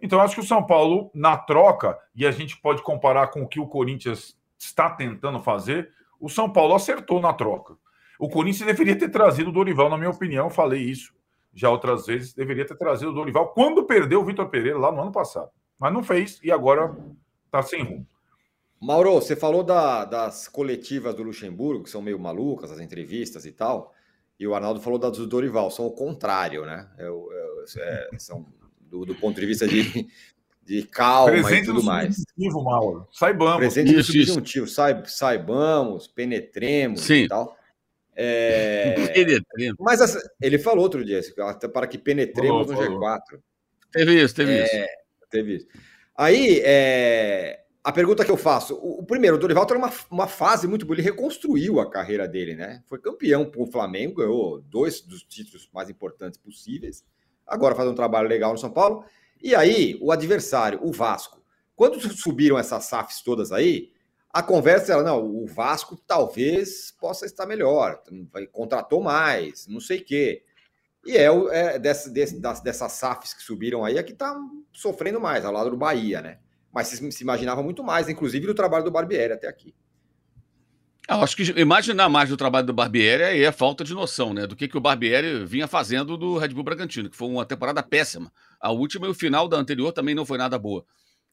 [0.00, 3.48] Então, acho que o São Paulo, na troca, e a gente pode comparar com o
[3.48, 7.76] que o Corinthians está tentando fazer, o São Paulo acertou na troca.
[8.18, 11.12] O Corinthians deveria ter trazido o Dorival, na minha opinião, falei isso
[11.54, 15.02] já outras vezes, deveria ter trazido o Dorival quando perdeu o Vitor Pereira lá no
[15.02, 15.50] ano passado.
[15.82, 16.96] Mas não fez e agora
[17.46, 18.06] está sem rumo.
[18.80, 23.50] Mauro, você falou da, das coletivas do Luxemburgo, que são meio malucas, as entrevistas e
[23.50, 23.92] tal,
[24.38, 26.88] e o Arnaldo falou das do Dorival, são o contrário, né?
[26.96, 27.08] É,
[27.80, 28.46] é, são
[28.80, 30.06] do, do, ponto de vista de,
[30.62, 32.16] de calma Presente e tudo mais.
[32.38, 33.08] Mauro.
[33.10, 33.58] Saibamos.
[33.58, 34.68] Presente isso, subjuntivo.
[34.68, 37.24] Saib, saibamos, penetremos Sim.
[37.24, 37.56] e tal.
[38.14, 38.94] É...
[39.80, 43.00] Mas assim, ele falou outro dia, até para que penetremos falou, no falou.
[43.00, 43.40] G4.
[43.90, 45.01] Teve isso, teve é, isso.
[45.32, 45.66] Teve isso.
[46.16, 50.28] Aí, é, a pergunta que eu faço: o, o primeiro, o Dorival está numa uma
[50.28, 52.82] fase muito boa, ele reconstruiu a carreira dele, né?
[52.86, 57.04] Foi campeão com o Flamengo, ganhou dois dos títulos mais importantes possíveis.
[57.46, 59.04] Agora faz um trabalho legal no São Paulo.
[59.42, 61.42] E aí, o adversário, o Vasco.
[61.74, 63.90] Quando subiram essas SAFs todas aí,
[64.32, 68.00] a conversa era, não, o Vasco talvez possa estar melhor,
[68.52, 70.44] contratou mais, não sei o quê.
[71.04, 74.36] E é, é dessa, dessa, dessas SAFs que subiram aí, é que está
[74.72, 76.38] sofrendo mais, ao lado do Bahia, né?
[76.72, 79.74] Mas se, se imaginava muito mais, inclusive do trabalho do Barbieri até aqui.
[81.08, 84.46] Eu acho que imaginar mais do trabalho do Barbieri é a falta de noção, né?
[84.46, 87.82] Do que, que o Barbieri vinha fazendo do Red Bull Bragantino, que foi uma temporada
[87.82, 88.32] péssima.
[88.60, 90.84] A última e o final da anterior também não foi nada boa.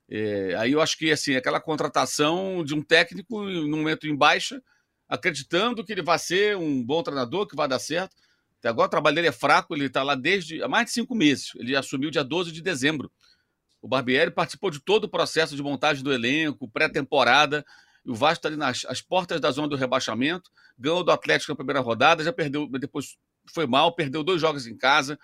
[0.10, 4.60] É, aí eu acho que assim, aquela contratação de um técnico num momento em baixa,
[5.08, 8.16] acreditando que ele vai ser um bom treinador, que vai dar certo.
[8.64, 11.52] Agora o trabalho dele é fraco, ele está lá desde há mais de cinco meses.
[11.56, 13.12] Ele assumiu dia 12 de dezembro.
[13.82, 17.66] O Barbieri participou de todo o processo de montagem do elenco, pré-temporada.
[18.06, 21.56] O Vasco está ali nas as portas da zona do rebaixamento, ganhou do Atlético na
[21.56, 23.18] primeira rodada, já perdeu, depois
[23.54, 25.18] foi mal, perdeu dois jogos em casa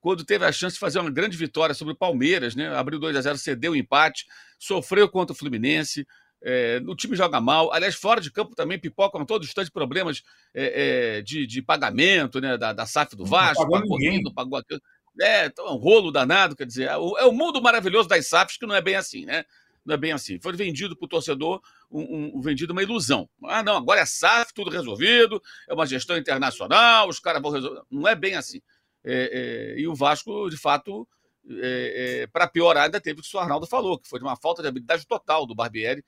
[0.00, 2.74] quando teve a chance de fazer uma grande vitória sobre o Palmeiras, né?
[2.74, 4.24] Abriu 2 a 0 cedeu o empate,
[4.58, 6.06] sofreu contra o Fluminense.
[6.42, 7.72] É, o time joga mal.
[7.72, 10.22] Aliás, fora de campo também pipocam todo instante problemas
[10.54, 12.56] é, é, de, de, pagamento né?
[12.56, 14.80] da, da SAF do Vasco, não pagou, não pagou aquilo.
[15.20, 18.26] É, então é um rolo danado, quer dizer, é o, é o, mundo maravilhoso das
[18.26, 19.44] SAFs que não é bem assim, né?
[19.84, 20.38] Não é bem assim.
[20.40, 21.60] Foi vendido para o torcedor,
[21.90, 23.28] um, um, vendido uma ilusão.
[23.44, 27.82] Ah, não, agora é SAF, tudo resolvido, é uma gestão internacional, os caras vão resolver.
[27.90, 28.62] Não é bem assim.
[29.04, 31.06] É, é, e o Vasco, de fato,
[31.50, 34.62] é para piorar, ainda teve o que o Arnaldo falou, que foi de uma falta
[34.62, 36.04] de habilidade total do Barbieri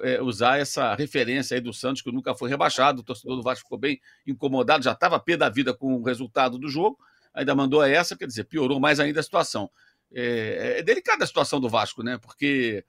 [0.00, 3.00] é, usar essa referência aí do Santos, que nunca foi rebaixado.
[3.00, 6.58] O torcedor do Vasco ficou bem incomodado, já estava pé da vida com o resultado
[6.58, 6.98] do jogo,
[7.34, 9.70] ainda mandou essa, quer dizer, piorou mais ainda a situação.
[10.12, 12.18] É, é delicada a situação do Vasco, né?
[12.18, 12.84] Porque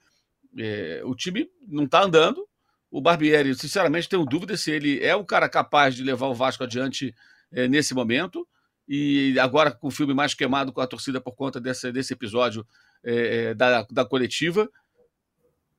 [0.57, 2.47] é, o time não está andando.
[2.89, 6.63] O Barbieri, sinceramente, tenho dúvida se ele é o cara capaz de levar o Vasco
[6.63, 7.15] adiante
[7.51, 8.47] é, nesse momento.
[8.87, 12.67] E agora com o filme mais queimado com a torcida por conta desse, desse episódio
[13.03, 14.69] é, é da, da coletiva.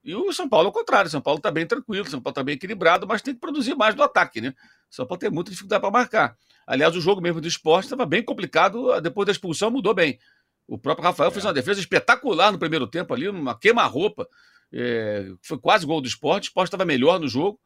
[0.04, 2.32] E o São Paulo, ao contrário, o São Paulo está bem tranquilo, o São Paulo
[2.32, 4.48] está bem equilibrado, mas tem que produzir mais do ataque, né?
[4.90, 6.36] O São Paulo tem muita dificuldade para marcar.
[6.66, 10.18] Aliás, o jogo mesmo do esporte estava bem complicado, depois da expulsão mudou bem.
[10.66, 11.32] O próprio Rafael é.
[11.32, 14.26] fez uma defesa espetacular no primeiro tempo ali, uma queima-roupa.
[14.72, 17.60] É, foi quase gol do esporte, o esporte estava melhor no jogo.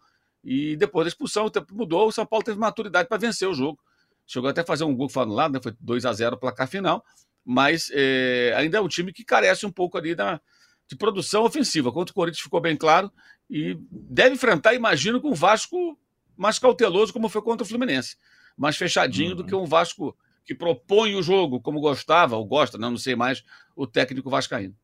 [0.44, 3.54] E depois da expulsão, o tempo mudou, o São Paulo teve maturidade para vencer o
[3.54, 3.78] jogo.
[4.26, 5.60] Chegou até a fazer um gol falando né?
[5.62, 7.04] Foi 2 a 0 o placar final.
[7.44, 10.40] Mas é, ainda é um time que carece um pouco ali da,
[10.88, 11.92] de produção ofensiva.
[11.92, 13.10] Contra o Corinthians ficou bem claro.
[13.48, 15.98] E deve enfrentar, imagino, com o Vasco
[16.36, 18.16] mais cauteloso, como foi contra o Fluminense.
[18.56, 19.36] Mais fechadinho uhum.
[19.36, 23.16] do que um Vasco que propõe o jogo como gostava, ou gosta, não, não sei
[23.16, 24.76] mais, o técnico Vascaíno.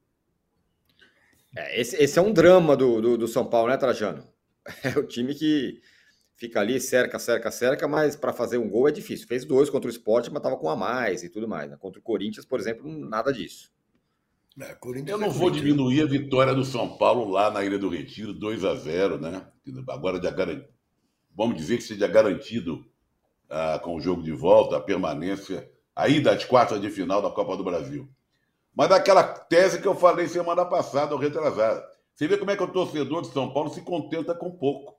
[1.55, 4.27] É, esse, esse, é um drama do, do, do, São Paulo, né, Trajano?
[4.85, 5.81] É o time que
[6.37, 9.27] fica ali, cerca, cerca, cerca, mas para fazer um gol é difícil.
[9.27, 11.71] Fez dois contra o Sport, mas estava com a mais e tudo mais.
[11.71, 11.77] Né?
[11.77, 13.71] Contra o Corinthians, por exemplo, nada disso.
[14.61, 14.77] É,
[15.07, 18.35] eu não é vou diminuir a vitória do São Paulo lá na Ilha do Retiro,
[18.35, 19.47] 2 a 0 né?
[19.89, 20.31] Agora já
[21.35, 22.85] vamos dizer que seja garantido
[23.49, 27.31] ah, com o jogo de volta, a permanência, a ida às quartas de final da
[27.31, 28.09] Copa do Brasil.
[28.75, 31.87] Mas daquela tese que eu falei semana passada, ou retrasada.
[32.15, 34.99] Você vê como é que o torcedor de São Paulo se contenta com pouco.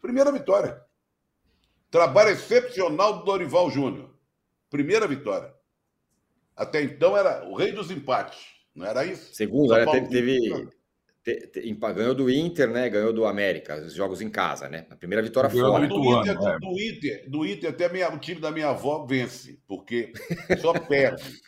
[0.00, 0.80] Primeira vitória.
[1.90, 4.14] Trabalho excepcional do Dorival Júnior.
[4.70, 5.54] Primeira vitória.
[6.56, 9.34] Até então era o rei dos empates, não era isso?
[9.34, 9.90] Segunda, né?
[9.90, 10.68] Teve, teve,
[11.24, 12.88] te, te, ganhou do Inter, né?
[12.88, 14.86] Ganhou do América, os jogos em casa, né?
[14.90, 15.86] A primeira vitória fora.
[15.86, 16.58] Do, do, Inter, é.
[16.58, 20.12] do, Inter, do Inter, até minha, o time da minha avó vence, porque
[20.60, 21.40] só perde.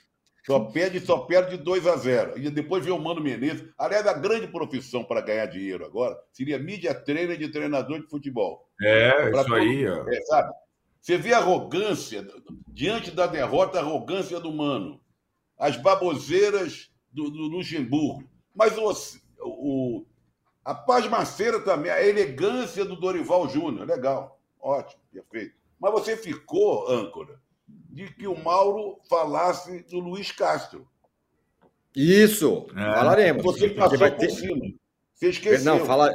[0.44, 2.38] Só perde, só perde de 2 a 0.
[2.38, 3.68] E depois vem o Mano Menezes.
[3.76, 8.66] Aliás, a grande profissão para ganhar dinheiro agora seria mídia trainer de treinador de futebol.
[8.80, 9.54] É, pra isso todo...
[9.54, 9.86] aí.
[9.86, 10.08] Ó.
[10.08, 10.54] É, sabe?
[11.02, 12.26] Você vê a arrogância,
[12.66, 15.00] diante da derrota, a arrogância do Mano.
[15.58, 18.24] As baboseiras do, do Luxemburgo.
[18.54, 18.92] Mas o,
[19.40, 20.06] o,
[20.64, 23.86] a pasmaceira também, a elegância do Dorival Júnior.
[23.86, 25.54] Legal, ótimo, perfeito.
[25.80, 30.86] Mas você ficou, âncora, de que o Mauro falasse do Luiz Castro.
[31.94, 32.94] Isso, é.
[32.94, 33.42] falaremos.
[33.42, 34.30] Você passou vai ter...
[34.30, 34.66] cima.
[35.14, 35.64] Você esqueceu.
[35.64, 36.12] Não, fala...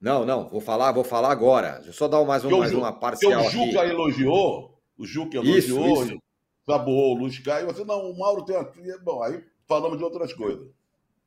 [0.00, 1.72] não, não, vou falar, vou falar agora.
[1.76, 3.90] Deixa eu só dar mais, um, mais uma parcial o Juca aqui.
[3.90, 6.22] elogiou, o Juca elogiou, isso, isso.
[6.66, 7.74] saboou o Luiz Castro.
[7.74, 8.56] Você, não, o Mauro tem...
[9.02, 10.66] Bom, aí falamos de outras coisas.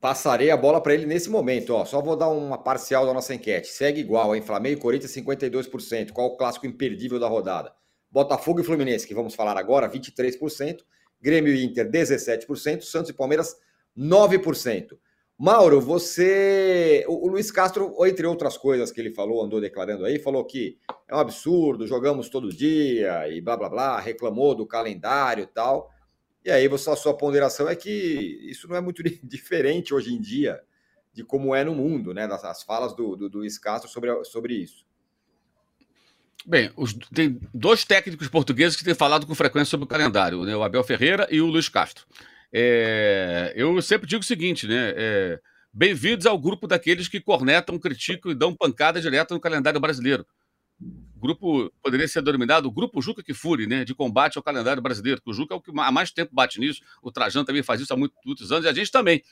[0.01, 1.75] Passarei a bola para ele nesse momento.
[1.75, 1.85] Ó.
[1.85, 3.67] Só vou dar uma parcial da nossa enquete.
[3.67, 4.41] Segue igual, hein?
[4.41, 6.11] Flamengo e Corinthians, 52%.
[6.11, 7.71] Qual o clássico imperdível da rodada?
[8.09, 10.79] Botafogo e Fluminense, que vamos falar agora, 23%.
[11.21, 12.81] Grêmio e Inter, 17%.
[12.81, 13.55] Santos e Palmeiras,
[13.95, 14.97] 9%.
[15.37, 17.05] Mauro, você.
[17.07, 20.77] O, Luiz Castro, entre outras coisas que ele falou, andou declarando aí, falou que
[21.07, 25.89] é um absurdo, jogamos todo dia e blá blá blá, reclamou do calendário e tal.
[26.43, 30.19] E aí, você, a sua ponderação é que isso não é muito diferente hoje em
[30.19, 30.61] dia
[31.13, 32.27] de como é no mundo, né?
[32.27, 34.85] Das falas do, do, do Castro sobre, sobre isso.
[36.45, 40.55] Bem, os, tem dois técnicos portugueses que têm falado com frequência sobre o calendário, né?
[40.55, 42.05] o Abel Ferreira e o Luiz Castro.
[42.51, 44.93] É, eu sempre digo o seguinte, né?
[44.95, 45.39] É,
[45.73, 50.27] Bem-vindos ao grupo daqueles que cornetam, criticam e dão pancada direta no calendário brasileiro.
[51.21, 53.85] Grupo poderia ser denominado o Grupo Juca Kifuri, né?
[53.85, 56.59] De combate ao calendário brasileiro, porque o Juca é o que há mais tempo bate
[56.59, 59.23] nisso, o Trajano também faz isso há muitos, muitos anos e a gente também.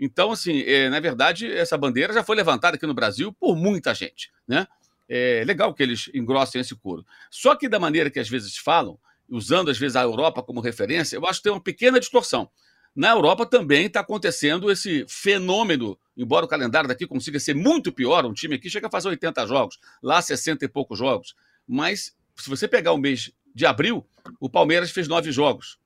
[0.00, 3.94] Então, assim, é, na verdade, essa bandeira já foi levantada aqui no Brasil por muita
[3.94, 4.66] gente, né?
[5.08, 7.04] é legal que eles engrossem esse couro.
[7.30, 11.16] Só que da maneira que às vezes falam, usando às vezes a Europa como referência,
[11.16, 12.50] eu acho que tem uma pequena distorção.
[12.94, 18.24] Na Europa também está acontecendo esse fenômeno, embora o calendário daqui consiga ser muito pior,
[18.24, 21.34] um time aqui chega a fazer 80 jogos, lá 60 e poucos jogos.
[21.66, 24.06] Mas se você pegar o mês de abril,
[24.38, 25.76] o Palmeiras fez nove jogos.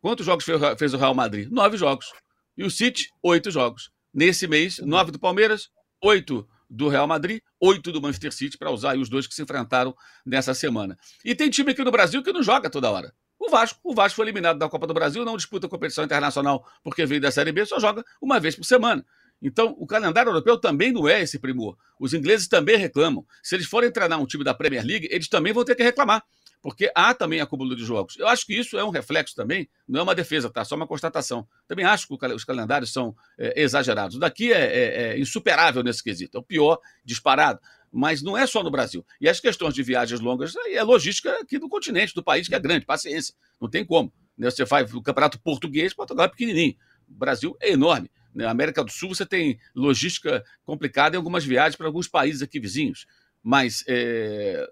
[0.00, 0.44] Quantos jogos
[0.76, 1.48] fez o Real Madrid?
[1.48, 2.12] Nove jogos.
[2.56, 3.90] E o City, oito jogos.
[4.12, 5.70] Nesse mês, nove do Palmeiras,
[6.02, 9.94] oito do Real Madrid, oito do Manchester City, para usar os dois que se enfrentaram
[10.26, 10.98] nessa semana.
[11.24, 13.14] E tem time aqui no Brasil que não joga toda hora.
[13.44, 17.04] O Vasco, o Vasco foi eliminado da Copa do Brasil, não disputa competição internacional porque
[17.04, 19.04] veio da Série B, só joga uma vez por semana.
[19.42, 21.76] Então, o calendário europeu também não é esse primor.
[21.98, 23.26] Os ingleses também reclamam.
[23.42, 26.22] Se eles forem treinar um time da Premier League, eles também vão ter que reclamar.
[26.62, 28.16] porque há também acúmulo de jogos.
[28.16, 30.64] Eu acho que isso é um reflexo também, não é uma defesa, tá?
[30.64, 31.44] Só uma constatação.
[31.66, 34.16] Também acho que os calendários são é, exagerados.
[34.16, 37.58] O daqui é, é, é, insuperável nesse quesito, é o pior disparado.
[37.92, 39.04] Mas não é só no Brasil.
[39.20, 42.58] E as questões de viagens longas é logística aqui do continente, do país, que é
[42.58, 43.34] grande, paciência.
[43.60, 44.10] Não tem como.
[44.36, 44.50] Né?
[44.50, 46.74] Você faz o campeonato português, Portugal é pequenininho.
[47.06, 48.10] O Brasil é enorme.
[48.34, 52.58] Na América do Sul, você tem logística complicada em algumas viagens para alguns países aqui
[52.58, 53.06] vizinhos.
[53.42, 54.66] Mas é,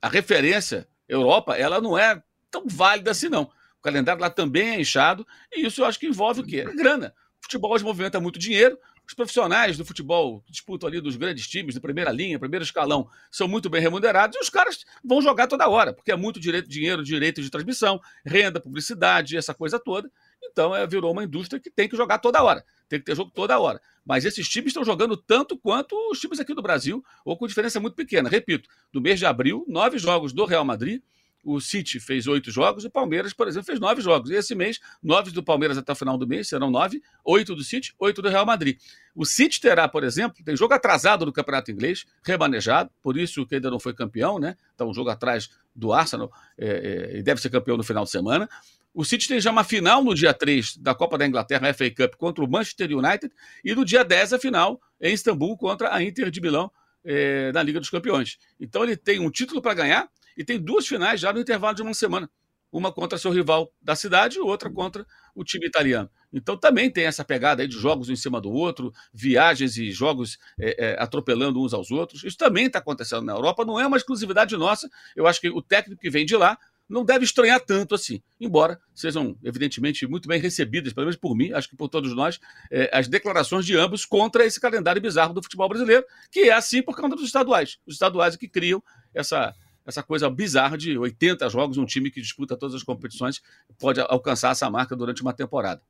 [0.00, 3.42] a referência Europa, ela não é tão válida assim, não.
[3.78, 6.60] O calendário lá também é inchado, e isso eu acho que envolve o quê?
[6.66, 7.14] É grana.
[7.40, 11.46] O futebol hoje movimenta muito dinheiro, os profissionais do futebol que disputam ali dos grandes
[11.46, 15.46] times, de primeira linha, primeiro escalão, são muito bem remunerados e os caras vão jogar
[15.46, 20.10] toda hora, porque é muito direito, dinheiro, direito de transmissão, renda, publicidade, essa coisa toda.
[20.42, 23.30] Então é, virou uma indústria que tem que jogar toda hora, tem que ter jogo
[23.30, 23.80] toda hora.
[24.04, 27.80] Mas esses times estão jogando tanto quanto os times aqui do Brasil, ou com diferença
[27.80, 28.28] muito pequena.
[28.28, 31.02] Repito, no mês de abril, nove jogos do Real Madrid,
[31.44, 34.30] o City fez oito jogos, o Palmeiras, por exemplo, fez nove jogos.
[34.30, 37.62] E esse mês, nove do Palmeiras até o final do mês, serão nove, oito do
[37.62, 38.78] City, oito do Real Madrid.
[39.14, 43.56] O City terá, por exemplo, tem jogo atrasado no Campeonato Inglês, remanejado, por isso que
[43.56, 44.56] ainda não foi campeão, né?
[44.72, 48.10] Está um jogo atrás do Arsenal é, é, e deve ser campeão no final de
[48.10, 48.48] semana.
[48.94, 52.14] O City tem já uma final no dia 3 da Copa da Inglaterra, FA Cup,
[52.14, 53.32] contra o Manchester United,
[53.64, 56.70] e no dia 10 a final em Istambul contra a Inter de Milão
[57.04, 58.38] é, na Liga dos Campeões.
[58.58, 61.82] Então ele tem um título para ganhar e tem duas finais já no intervalo de
[61.82, 62.30] uma semana.
[62.70, 66.10] Uma contra seu rival da cidade e outra contra o time italiano.
[66.32, 70.38] Então também tem essa pegada aí de jogos em cima do outro, viagens e jogos
[70.58, 72.24] é, é, atropelando uns aos outros.
[72.24, 74.90] Isso também está acontecendo na Europa, não é uma exclusividade nossa.
[75.14, 76.58] Eu acho que o técnico que vem de lá
[76.88, 81.52] não deve estranhar tanto assim, embora sejam, evidentemente, muito bem recebidas, pelo menos por mim,
[81.52, 82.38] acho que por todos nós,
[82.70, 86.82] é, as declarações de ambos contra esse calendário bizarro do futebol brasileiro, que é assim
[86.82, 87.78] por causa dos estaduais.
[87.86, 88.82] Os estaduais é que criam
[89.14, 89.54] essa,
[89.86, 93.42] essa coisa bizarra de 80 jogos, um time que disputa todas as competições
[93.78, 95.82] pode alcançar essa marca durante uma temporada.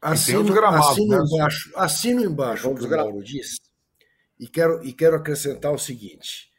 [0.00, 1.24] Assino, gramados, assino né?
[1.24, 3.60] embaixo, assino embaixo o que o Mauro disse,
[4.38, 6.50] e quero, e quero acrescentar o seguinte,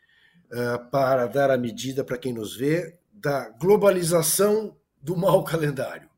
[0.51, 6.09] uh, para dar a medida para quem nos vê, da globalização do mau calendário.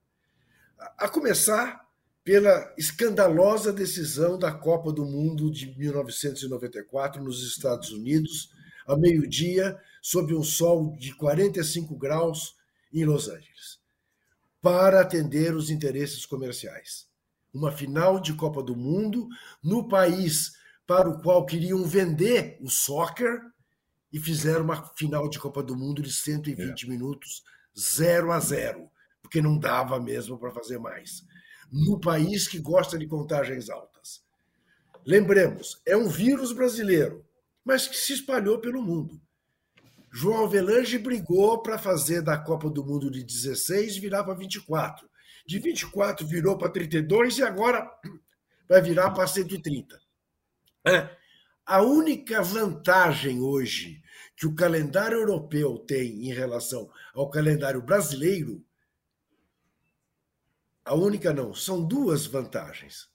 [0.98, 1.86] A começar
[2.24, 8.52] pela escandalosa decisão da Copa do Mundo de 1994 nos Estados Unidos,
[8.90, 12.56] a meio-dia, sob um sol de 45 graus
[12.92, 13.80] em Los Angeles,
[14.60, 17.08] para atender os interesses comerciais.
[17.54, 19.28] Uma final de Copa do Mundo
[19.64, 20.54] no país
[20.88, 23.40] para o qual queriam vender o soccer
[24.12, 26.90] e fizeram uma final de Copa do Mundo de 120 é.
[26.90, 27.44] minutos,
[27.78, 28.90] 0 a 0,
[29.22, 31.24] porque não dava mesmo para fazer mais.
[31.72, 34.24] No país que gosta de contagens altas.
[35.06, 37.24] Lembremos, é um vírus brasileiro,
[37.64, 39.20] mas que se espalhou pelo mundo.
[40.12, 45.08] João Avelange brigou para fazer da Copa do Mundo de 16 virar para 24.
[45.46, 47.90] De 24 virou para 32 e agora
[48.68, 50.00] vai virar para 130.
[50.88, 51.16] É.
[51.66, 54.02] A única vantagem hoje
[54.36, 58.64] que o calendário europeu tem em relação ao calendário brasileiro,
[60.84, 63.10] a única não, são duas vantagens.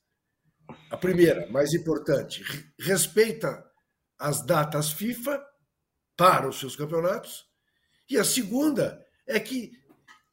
[0.91, 2.45] A primeira, mais importante,
[2.79, 3.65] respeita
[4.19, 5.43] as datas FIFA
[6.17, 7.47] para os seus campeonatos.
[8.09, 9.73] E a segunda é que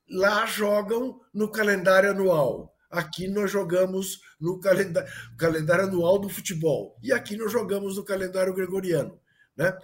[0.10, 2.76] lá jogam no calendário anual.
[2.90, 6.98] Aqui nós jogamos no calendário, calendário anual do futebol.
[7.02, 9.20] E aqui nós jogamos no calendário gregoriano.
[9.56, 9.76] Né?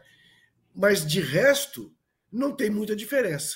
[0.75, 1.93] Mas de resto,
[2.31, 3.55] não tem muita diferença.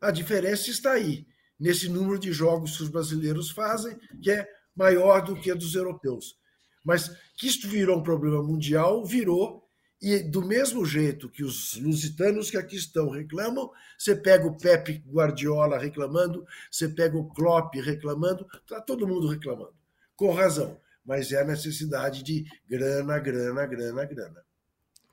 [0.00, 1.26] A diferença está aí,
[1.58, 5.74] nesse número de jogos que os brasileiros fazem, que é maior do que a dos
[5.74, 6.36] europeus.
[6.84, 9.67] Mas que isto virou um problema mundial, virou,
[10.00, 15.02] e do mesmo jeito que os lusitanos que aqui estão reclamam, você pega o Pepe
[15.08, 19.74] Guardiola reclamando, você pega o Klopp reclamando, está todo mundo reclamando.
[20.14, 24.44] Com razão, mas é a necessidade de grana, grana, grana, grana.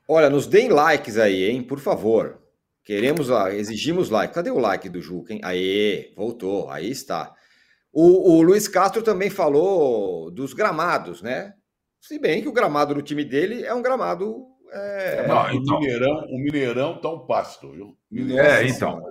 [0.08, 2.40] Olha, nos deem likes aí, hein, por favor.
[2.84, 4.32] Queremos lá, exigimos like.
[4.32, 5.40] Cadê o like do Juca, hein?
[5.42, 7.34] Aê, voltou, aí está.
[7.92, 11.54] O, o Luiz Castro também falou dos gramados, né?
[12.00, 15.26] Se bem que o gramado do time dele é um gramado é...
[15.26, 15.76] Não, então...
[15.76, 17.96] o Mineirão, o Mineirão tá um pasto, viu?
[18.10, 19.02] Mineirão, é, então.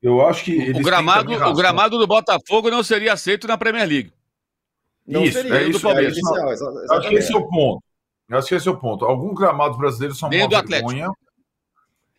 [0.00, 4.12] Eu acho que o gramado, o gramado do Botafogo não seria aceito na Premier League.
[5.06, 6.16] Não isso, seria é isso, do Palmeiras.
[6.16, 7.82] É isso, acho que esse é o ponto.
[8.30, 9.04] Acho que esse é o ponto.
[9.04, 11.10] Alguns gramados brasileiros são uma vergonha.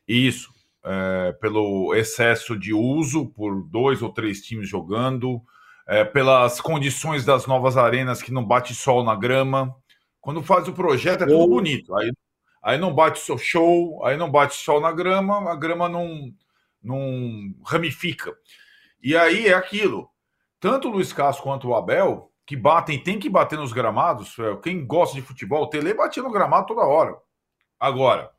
[0.07, 0.49] Isso.
[0.83, 5.41] É, pelo excesso de uso por dois ou três times jogando,
[5.87, 9.75] é, pelas condições das novas arenas que não bate sol na grama.
[10.19, 11.95] Quando faz o projeto é tudo bonito.
[11.95, 12.11] Aí
[12.61, 16.33] Aí não bate seu show, aí não bate sol na grama, a grama não,
[16.81, 18.35] não ramifica.
[19.01, 20.09] E aí é aquilo.
[20.59, 24.35] Tanto o Luiz Castro quanto o Abel, que batem, tem que bater nos gramados.
[24.61, 27.15] Quem gosta de futebol, o Tele batia no gramado toda hora.
[27.79, 28.31] Agora,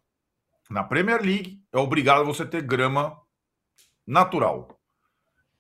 [0.69, 3.19] na Premier League, é obrigado você ter grama
[4.07, 4.69] natural.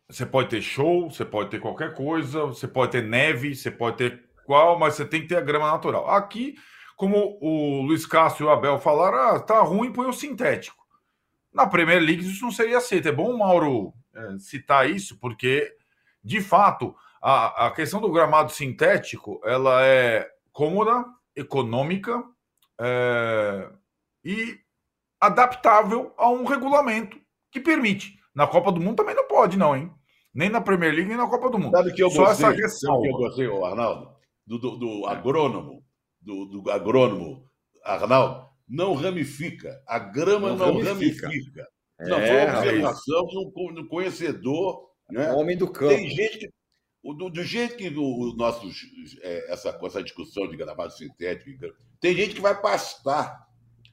[0.08, 3.96] Você pode ter show, você pode ter qualquer coisa, você pode ter neve, você pode
[3.96, 6.10] ter qual, mas você tem que ter a grama natural.
[6.10, 6.56] Aqui,
[7.00, 10.84] como o Luiz Castro e o Abel falaram, ah, tá ruim, põe o sintético.
[11.50, 13.08] Na Premier League isso não seria aceito.
[13.08, 15.74] É bom o Mauro é, citar isso, porque,
[16.22, 22.22] de fato, a, a questão do gramado sintético, ela é cômoda, econômica
[22.78, 23.70] é,
[24.22, 24.60] e
[25.18, 27.18] adaptável a um regulamento
[27.50, 28.20] que permite.
[28.34, 29.90] Na Copa do Mundo também não pode, não, hein?
[30.34, 31.74] Nem na Premier League, nem na Copa do Mundo.
[31.74, 33.00] Sabe que eu Só gostei, essa ressalva.
[33.00, 34.10] que eu gostei, Arnaldo?
[34.46, 35.82] Do, do, do agrônomo,
[36.20, 37.48] do, do, agrônomo
[37.84, 39.82] Arnaldo, não ramifica.
[39.86, 41.26] A grama não, não ramifica.
[41.26, 41.68] ramifica.
[41.98, 44.90] É, não, foi uma observação um, de um conhecedor.
[45.10, 45.32] Né?
[45.32, 45.94] Homem do campo.
[45.94, 46.50] Tem gente que,
[47.02, 48.68] do, do jeito que o, nosso,
[49.22, 51.50] é, essa, essa discussão de gramado sintético,
[52.00, 53.46] tem gente que vai pastar.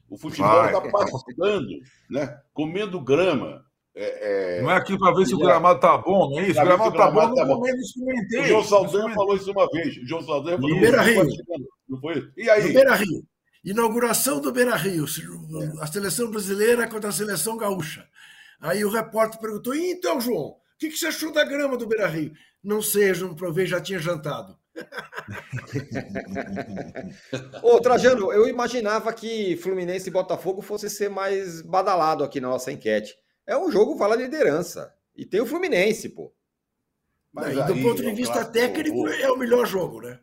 [0.08, 1.68] O futebol está pastando,
[2.08, 2.40] né?
[2.54, 3.67] comendo grama.
[4.00, 4.62] É, é...
[4.62, 6.60] Não é aquilo para ver se o gramado tá bom, não é isso?
[6.60, 8.42] O gramado tá bom, tá não experimentei.
[8.42, 9.96] O João Saldanha falou isso uma vez.
[9.96, 11.26] O João Saldanha falou no Beira Rio.
[11.88, 12.68] Não foi E aí?
[12.68, 13.24] No Beira Rio.
[13.64, 15.04] Inauguração do Beira Rio.
[15.80, 18.06] A seleção brasileira contra a seleção gaúcha.
[18.60, 22.30] Aí o repórter perguntou: então, João, o que, você achou da grama do Beira Rio?
[22.62, 24.56] Não sei, não provei, já tinha jantado.
[27.64, 32.70] Ô, Trajano, eu imaginava que Fluminense e Botafogo fosse ser mais badalado aqui na nossa
[32.70, 33.16] enquete.
[33.48, 34.94] É um jogo vala liderança.
[35.16, 36.30] E tem o Fluminense, pô.
[37.32, 40.20] Mas aí, do ponto de vista técnico, é o melhor jogo, né?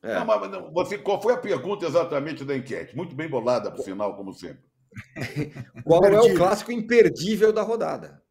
[0.00, 0.14] É.
[0.14, 2.96] Não, mas, não, você, qual foi a pergunta exatamente da enquete?
[2.96, 4.64] Muito bem bolada, por sinal, como sempre.
[5.84, 8.22] qual é o clássico imperdível da rodada?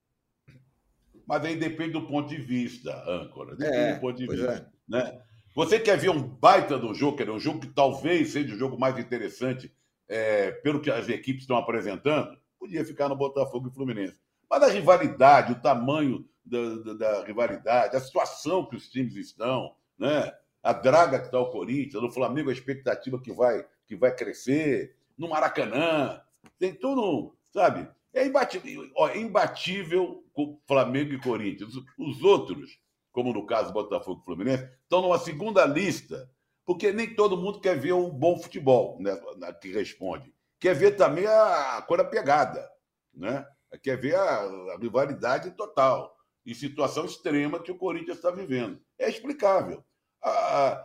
[1.28, 3.56] Mas aí depende do ponto de vista, âncora.
[3.58, 4.52] Depende é, do ponto de vista.
[4.54, 4.66] É.
[4.88, 5.22] Né?
[5.56, 8.80] Você quer ver um baita do jogo, quer um jogo que talvez seja o jogo
[8.80, 9.74] mais interessante
[10.08, 12.38] é, pelo que as equipes estão apresentando?
[12.66, 14.20] Podia ficar no Botafogo e Fluminense.
[14.50, 19.76] Mas a rivalidade, o tamanho da, da, da rivalidade, a situação que os times estão,
[19.98, 20.34] né?
[20.64, 24.96] a draga que está o Corinthians, no Flamengo a expectativa que vai, que vai crescer,
[25.16, 26.20] no Maracanã,
[26.58, 27.88] tem tudo, sabe?
[28.12, 31.74] É imbatível, ó, é imbatível com Flamengo e Corinthians.
[31.98, 32.80] Os outros,
[33.12, 36.30] como no caso Botafogo e Fluminense, estão numa segunda lista,
[36.66, 39.16] porque nem todo mundo quer ver um bom futebol, né,
[39.62, 42.70] que responde quer ver também a, a cor da pegada,
[43.14, 43.46] né?
[43.78, 44.42] quer ver a,
[44.74, 48.80] a rivalidade total e situação extrema que o Corinthians está vivendo.
[49.00, 49.84] É explicável.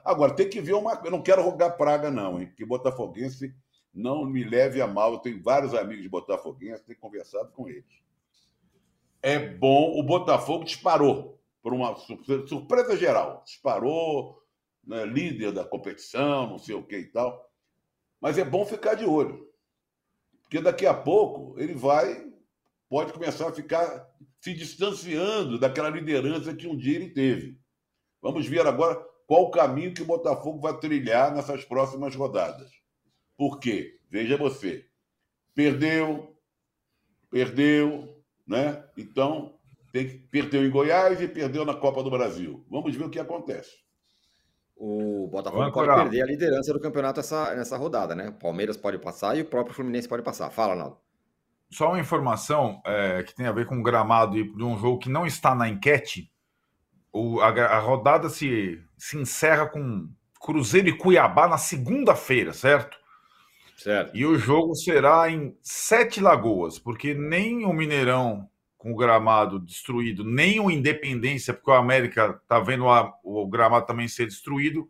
[0.05, 1.01] agora, tem que ver uma.
[1.05, 2.53] Eu não quero rogar praga, não, hein?
[2.57, 3.55] Que Botafoguense
[3.93, 5.13] não me leve a mal.
[5.13, 8.01] Eu tenho vários amigos de Botafoguense, tenho conversado com eles.
[9.23, 9.99] É bom.
[9.99, 11.95] O Botafogo disparou por uma
[12.47, 13.43] surpresa geral.
[13.45, 14.43] Disparou,
[14.83, 17.51] né, líder da competição, não sei o que e tal.
[18.19, 19.50] Mas é bom ficar de olho.
[20.51, 22.29] Porque daqui a pouco ele vai,
[22.89, 27.57] pode começar a ficar se distanciando daquela liderança que um dia ele teve.
[28.21, 28.97] Vamos ver agora
[29.29, 32.69] qual o caminho que o Botafogo vai trilhar nessas próximas rodadas.
[33.37, 34.01] Por quê?
[34.11, 34.85] Veja você.
[35.55, 36.37] Perdeu,
[37.31, 38.85] perdeu, né?
[38.97, 39.57] Então,
[39.93, 42.67] tem que, perdeu em Goiás e perdeu na Copa do Brasil.
[42.69, 43.79] Vamos ver o que acontece.
[44.83, 48.31] O Botafogo pode perder a liderança do campeonato essa, nessa rodada, né?
[48.31, 50.49] O Palmeiras pode passar e o próprio Fluminense pode passar.
[50.49, 50.97] Fala, Naldo.
[51.71, 55.11] Só uma informação é, que tem a ver com o gramado de um jogo que
[55.11, 56.33] não está na enquete.
[57.13, 60.09] O, a, a rodada se, se encerra com
[60.41, 62.97] Cruzeiro e Cuiabá na segunda-feira, certo?
[63.77, 64.17] Certo.
[64.17, 68.49] E o jogo será em Sete Lagoas, porque nem o Mineirão
[68.81, 73.85] com o gramado destruído, nem o Independência, porque o América está vendo a, o gramado
[73.85, 74.89] também ser destruído,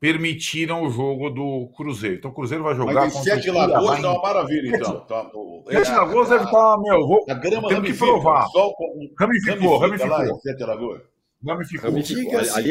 [0.00, 2.16] permitiram o jogo do Cruzeiro.
[2.16, 5.00] Então o Cruzeiro vai jogar Mas contra Sete Lagoas tá uma maravilha, então.
[5.06, 5.30] Tá,
[5.70, 8.48] Sete Lagoas deve estar, tá, meu, vou, a grama tem que provar.
[8.48, 8.74] Sol,
[9.16, 10.10] ramificou, ramificou.
[10.10, 11.02] Lá, Sete Lagoas.
[11.46, 11.92] Ramificou.
[11.92, 12.62] Diga-se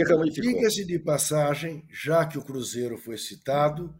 [0.41, 3.95] diga de passagem, já que o Cruzeiro foi citado,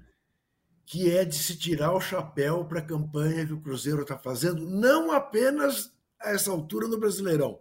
[0.86, 4.70] que é de se tirar o chapéu para a campanha que o Cruzeiro está fazendo,
[4.70, 7.60] não apenas a essa altura no Brasileirão.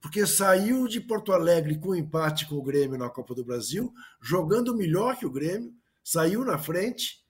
[0.00, 4.76] Porque saiu de Porto Alegre com empate com o Grêmio na Copa do Brasil, jogando
[4.76, 7.24] melhor que o Grêmio, saiu na frente.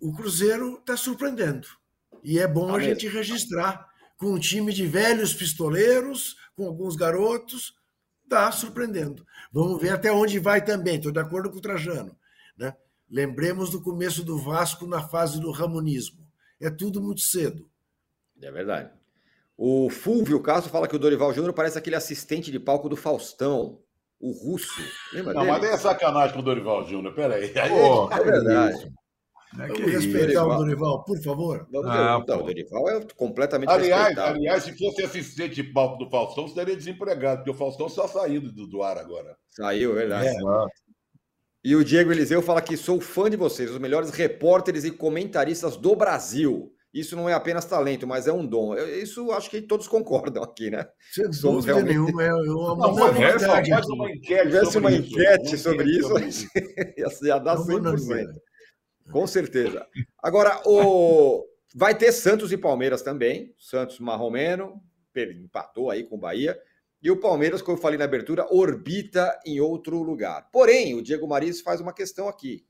[0.00, 1.66] O Cruzeiro está surpreendendo.
[2.22, 7.74] E é bom a gente registrar com um time de velhos pistoleiros, com alguns garotos,
[8.24, 9.26] está surpreendendo.
[9.52, 12.16] Vamos ver até onde vai também, estou de acordo com o Trajano.
[12.56, 12.76] Né?
[13.08, 16.26] Lembremos do começo do Vasco na fase do Ramonismo.
[16.60, 17.70] É tudo muito cedo.
[18.40, 18.97] É verdade.
[19.60, 23.80] O Fulvio Castro fala que o Dorival Júnior parece aquele assistente de palco do Faustão,
[24.20, 24.80] o russo.
[25.12, 25.52] Lembra não, dele?
[25.52, 27.52] mas é sacanagem com o Dorival Júnior, peraí.
[27.68, 28.88] Pô, é verdade.
[29.58, 31.66] É Vamos respeitar o Dorival, por favor.
[31.72, 36.08] Vamos ah, então, o Dorival é completamente aliás, aliás, se fosse assistente de palco do
[36.08, 39.36] Faustão, você estaria desempregado, porque o Faustão só saiu do, do ar agora.
[39.48, 40.28] Saiu, é verdade.
[40.28, 40.32] É.
[41.64, 45.76] E o Diego Eliseu fala que sou fã de vocês, os melhores repórteres e comentaristas
[45.76, 46.72] do Brasil.
[46.92, 48.74] Isso não é apenas talento, mas é um dom.
[48.74, 50.88] Isso acho que todos concordam aqui, né?
[51.12, 51.90] Sem Somos realmente...
[51.90, 52.22] nenhuma.
[52.22, 53.40] Eu, eu não, uma, uma enquete.
[53.40, 56.46] Se tivesse uma enquete sobre isso, sobre isso
[57.26, 58.26] ia dar 100%.
[59.10, 59.86] Com certeza.
[60.22, 61.44] Agora, o...
[61.74, 63.54] vai ter Santos e Palmeiras também.
[63.58, 64.80] Santos Marromeno,
[65.16, 66.58] empatou aí com o Bahia.
[67.00, 70.48] E o Palmeiras, como eu falei na abertura, orbita em outro lugar.
[70.50, 72.66] Porém, o Diego Maris faz uma questão aqui.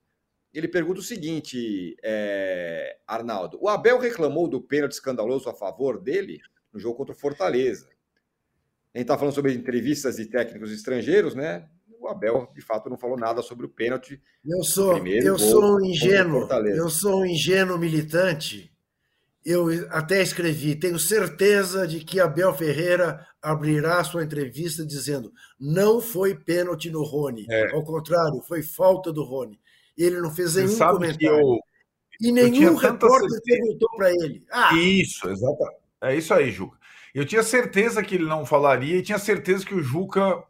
[0.58, 2.98] Ele pergunta o seguinte, é...
[3.06, 6.40] Arnaldo: o Abel reclamou do pênalti escandaloso a favor dele
[6.72, 7.86] no jogo contra o Fortaleza.
[8.92, 11.68] A gente está falando sobre entrevistas de técnicos estrangeiros, né?
[12.00, 14.20] O Abel, de fato, não falou nada sobre o pênalti.
[14.44, 18.72] Eu sou, eu sou um ingênuo, eu sou um ingênuo militante.
[19.44, 26.34] Eu até escrevi, tenho certeza de que Abel Ferreira abrirá sua entrevista dizendo: não foi
[26.34, 27.46] pênalti no Rony.
[27.48, 27.70] É.
[27.72, 29.58] Ao contrário, foi falta do Rony.
[29.98, 31.28] Ele não fez nenhum comentário.
[31.28, 31.58] Eu,
[32.20, 33.42] e nenhum repórter certeza...
[33.44, 34.44] perguntou para ele.
[34.50, 35.78] Ah, isso, exatamente.
[36.00, 36.78] É isso aí, Juca.
[37.14, 40.42] Eu tinha certeza que ele não falaria e tinha certeza que o Juca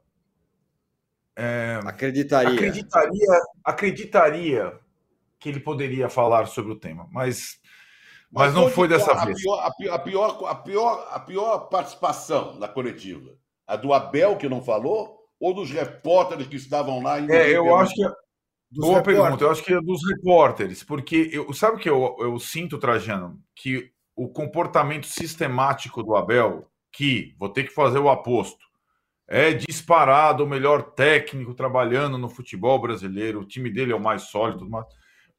[1.37, 2.53] é, acreditaria.
[2.53, 4.79] acreditaria acreditaria
[5.39, 7.59] que ele poderia falar sobre o tema, mas
[8.31, 9.41] mas, mas não foi dessa a vez.
[9.41, 13.35] Pior, a, pior, a, pior, a, pior, a pior participação na coletiva?
[13.67, 17.19] A do Abel, que não falou, ou dos repórteres que estavam lá?
[17.21, 18.03] É, eu acho que.
[18.71, 22.39] Boa pergunta, eu acho que é dos repórteres, porque eu, sabe o que eu, eu
[22.39, 23.41] sinto, Trajano?
[23.55, 28.67] Que o comportamento sistemático do Abel, que vou ter que fazer o aposto,
[29.27, 34.23] é disparado o melhor técnico trabalhando no futebol brasileiro, o time dele é o mais
[34.23, 34.87] sólido, mas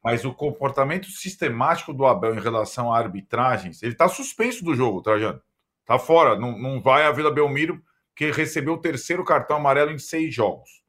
[0.02, 5.02] mas o comportamento sistemático do Abel em relação a arbitragens, ele está suspenso do jogo,
[5.02, 5.40] Trajano.
[5.82, 7.82] Está fora, não, não vai a Vila Belmiro,
[8.16, 10.82] que recebeu o terceiro cartão amarelo em seis jogos.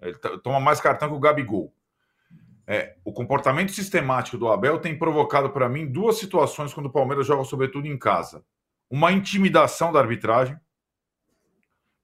[0.00, 1.72] Ele toma mais cartão que o Gabigol.
[2.66, 7.26] É, o comportamento sistemático do Abel tem provocado para mim duas situações quando o Palmeiras
[7.26, 8.44] joga, sobretudo em casa.
[8.90, 10.58] Uma intimidação da arbitragem,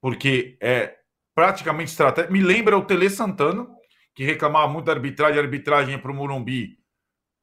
[0.01, 0.99] porque é
[1.35, 2.31] praticamente estratégia.
[2.31, 3.67] Me lembra o Tele Santana,
[4.15, 6.79] que reclamava muito da arbitragem, a arbitragem para o Morumbi,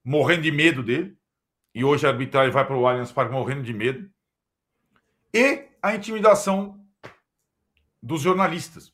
[0.03, 1.17] morrendo de medo dele.
[1.75, 4.09] E hoje a arbitragem vai para o Allianz Parque morrendo de medo.
[5.33, 6.79] E a intimidação
[8.01, 8.93] dos jornalistas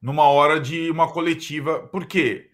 [0.00, 1.86] numa hora de uma coletiva.
[1.88, 2.51] Por quê?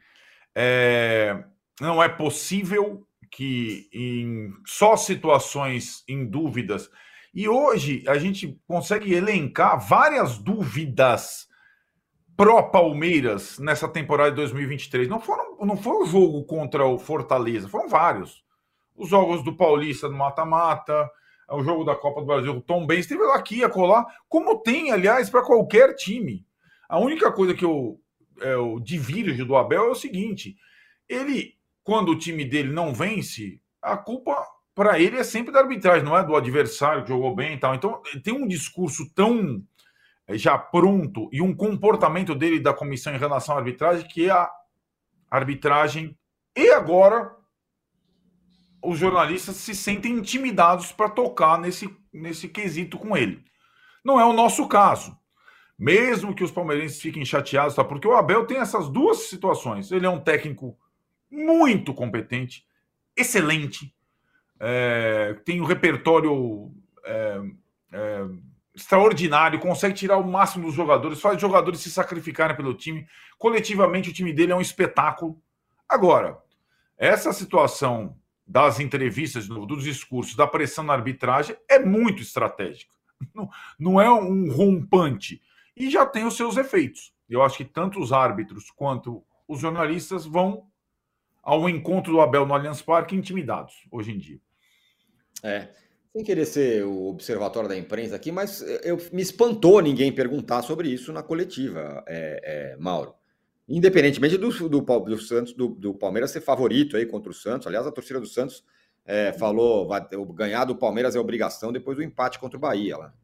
[0.55, 1.45] É,
[1.81, 6.91] não é possível que em só situações em dúvidas.
[7.35, 11.47] E hoje a gente consegue elencar várias dúvidas
[12.37, 15.09] pró-Palmeiras nessa temporada de 2023.
[15.09, 18.45] Não, foram, não foi o jogo contra o Fortaleza, foram vários.
[18.97, 21.11] Os jogos do Paulista no mata-mata,
[21.51, 24.93] o jogo da Copa do Brasil, o Tom Benz, esteve aqui a colar, como tem,
[24.93, 26.47] aliás, para qualquer time.
[26.89, 28.01] A única coisa que eu,
[28.41, 30.57] é, eu divirjo do Abel é o seguinte:
[31.09, 36.05] ele, quando o time dele não vence, a culpa para ele é sempre da arbitragem,
[36.05, 37.74] não é do adversário que jogou bem e tal.
[37.74, 39.62] Então, tem um discurso tão
[40.30, 44.51] já pronto e um comportamento dele da comissão em relação à arbitragem, que é a
[45.30, 46.16] arbitragem.
[46.55, 47.34] E agora
[48.82, 53.45] os jornalistas se sentem intimidados para tocar nesse, nesse quesito com ele.
[54.05, 55.16] Não é o nosso caso.
[55.79, 57.85] Mesmo que os palmeirenses fiquem chateados, tá?
[57.85, 59.93] porque o Abel tem essas duas situações.
[59.93, 60.76] Ele é um técnico
[61.31, 62.66] muito competente,
[63.16, 63.95] excelente,
[64.59, 66.72] é, tem um repertório
[67.05, 67.41] é,
[67.93, 68.26] é,
[68.74, 73.07] extraordinário, consegue tirar o máximo dos jogadores, faz os jogadores se sacrificarem pelo time.
[73.39, 75.41] Coletivamente, o time dele é um espetáculo.
[75.89, 76.39] Agora,
[76.97, 78.16] essa situação
[78.47, 82.93] das entrevistas, dos discursos, da pressão na arbitragem é muito estratégica.
[83.35, 85.43] Não, não é um rompante.
[85.79, 87.12] E já tem os seus efeitos.
[87.29, 90.66] Eu acho que tanto os árbitros quanto os jornalistas vão
[91.43, 94.41] ao encontro do Abel no Allianz Parque intimidados hoje em dia.
[95.43, 95.68] É
[96.18, 100.89] sem querer ser o observatório da imprensa aqui, mas eu, me espantou ninguém perguntar sobre
[100.89, 103.14] isso na coletiva, é, é, Mauro.
[103.68, 107.66] Independentemente do, do, do Santos, do, do, Palmeiras ser favorito aí contra o Santos.
[107.66, 108.64] Aliás, a torcida do Santos
[109.05, 110.05] é, falou: vai,
[110.35, 113.14] ganhar do Palmeiras é obrigação depois do empate contra o Bahia lá.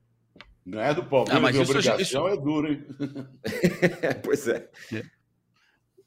[0.67, 2.29] Ganhar do Palmeiras ah, mas é isso, obrigação isso...
[2.29, 2.85] é duro, hein?
[4.25, 4.69] pois é.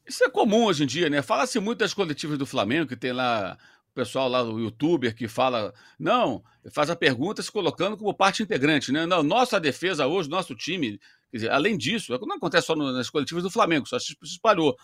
[0.05, 1.21] Isso é comum hoje em dia, né?
[1.21, 3.57] Fala-se muito das coletivas do Flamengo, que tem lá
[3.97, 8.91] pessoal lá, o youtuber que fala, não, faz a pergunta se colocando como parte integrante,
[8.91, 9.07] né?
[9.07, 10.99] Não, nossa defesa hoje, nosso time,
[11.33, 14.77] dizer, além disso, não acontece só nas coletivas do Flamengo, só se espalhou.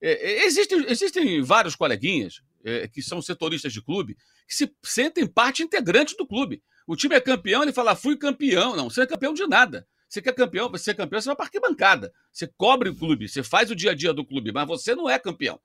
[0.00, 4.16] É, é, existem, existem vários coleguinhas é, que são setoristas de clube
[4.48, 6.62] que se sentem parte integrante do clube.
[6.86, 8.74] O time é campeão, ele fala, fui campeão.
[8.74, 9.86] Não, você é campeão de nada.
[10.08, 12.12] Você quer campeão, você é campeão, você vai para arquibancada.
[12.32, 15.08] Você cobre o clube, você faz o dia a dia do clube, mas você não
[15.10, 15.60] é campeão.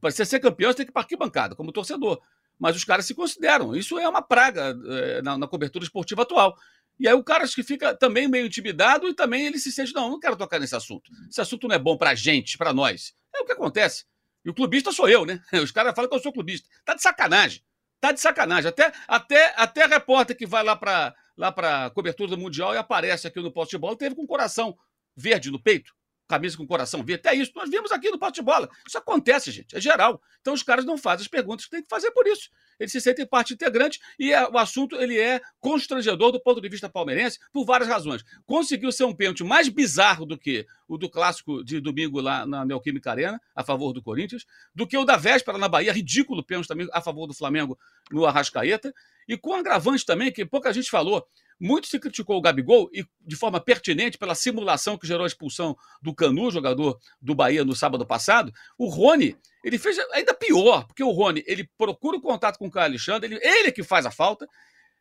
[0.00, 2.20] Para você ser campeão, você tem que ir para arquibancada, como torcedor.
[2.58, 3.74] Mas os caras se consideram.
[3.74, 6.54] Isso é uma praga é, na, na, cobertura esportiva atual.
[6.98, 9.94] E aí o cara acho que fica também meio intimidado e também ele se sente,
[9.94, 11.10] não, não quero tocar nesse assunto.
[11.28, 13.14] Esse assunto não é bom para gente, para nós.
[13.34, 14.04] É o que acontece.
[14.44, 15.40] E o clubista sou eu, né?
[15.62, 16.68] Os caras falam que eu sou clubista.
[16.84, 17.62] Tá de sacanagem.
[18.00, 18.68] Tá de sacanagem.
[18.68, 23.26] Até, até, até repórter que vai lá para lá para cobertura do Mundial e aparece
[23.26, 24.76] aqui no poste de bola, teve com o coração
[25.16, 25.94] verde no peito
[26.30, 27.28] camisa com coração verde.
[27.28, 28.70] Até isso nós vimos aqui no pote de bola.
[28.86, 30.22] Isso acontece, gente, é geral.
[30.40, 32.48] Então os caras não fazem as perguntas que tem que fazer por isso.
[32.78, 36.68] Eles se sentem parte integrante e é, o assunto ele é constrangedor do ponto de
[36.68, 38.24] vista palmeirense por várias razões.
[38.46, 42.64] Conseguiu ser um pênalti mais bizarro do que o do clássico de domingo lá na
[42.64, 46.68] Neoquímica Arena, a favor do Corinthians, do que o da véspera na Bahia, ridículo pênalti
[46.68, 47.78] também a favor do Flamengo
[48.10, 48.92] no Arrascaeta,
[49.28, 51.24] e com agravante também, que pouca gente falou,
[51.60, 55.76] muito se criticou o Gabigol, e de forma pertinente, pela simulação que gerou a expulsão
[56.00, 58.50] do Canu, jogador do Bahia, no sábado passado.
[58.78, 62.70] O Rony, ele fez ainda pior, porque o Rony, ele procura o contato com o
[62.70, 64.48] Caio Alexandre, ele, ele que faz a falta,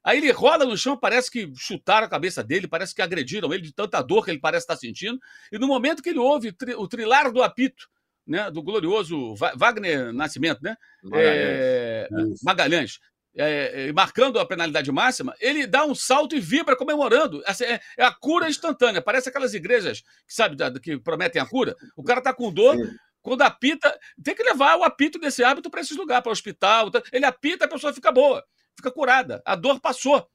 [0.03, 3.64] aí ele rola no chão, parece que chutaram a cabeça dele, parece que agrediram ele
[3.64, 5.18] de tanta dor que ele parece estar sentindo,
[5.51, 7.88] e no momento que ele ouve o trilar do apito,
[8.28, 10.76] né, do glorioso Wagner Nascimento, né?
[11.01, 11.39] Magalhães.
[11.41, 12.10] É,
[12.43, 12.99] Magalhães
[13.36, 17.41] é, é, marcando a penalidade máxima, ele dá um salto e vibra comemorando.
[17.45, 19.01] É, é a cura instantânea.
[19.01, 21.75] Parece aquelas igrejas que sabe que prometem a cura.
[21.95, 22.75] O cara está com dor.
[22.75, 22.95] Sim.
[23.21, 26.89] Quando apita, tem que levar o apito desse hábito para esses lugares, para o hospital.
[27.11, 28.43] Ele apita, a pessoa fica boa,
[28.75, 29.41] fica curada.
[29.45, 30.25] A dor passou.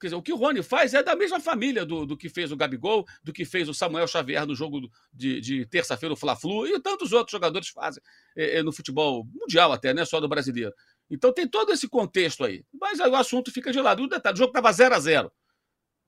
[0.00, 2.50] Quer dizer, o que o Rony faz é da mesma família do, do que fez
[2.50, 6.66] o Gabigol, do que fez o Samuel Xavier no jogo de, de terça-feira, o Fla-Flu,
[6.66, 8.02] e tantos outros jogadores fazem
[8.36, 10.74] é, é, no futebol mundial até, não é só do brasileiro.
[11.14, 12.64] Então tem todo esse contexto aí.
[12.72, 14.02] Mas aí o assunto fica de lado.
[14.02, 15.32] E o detalhe, o jogo estava 0 a 0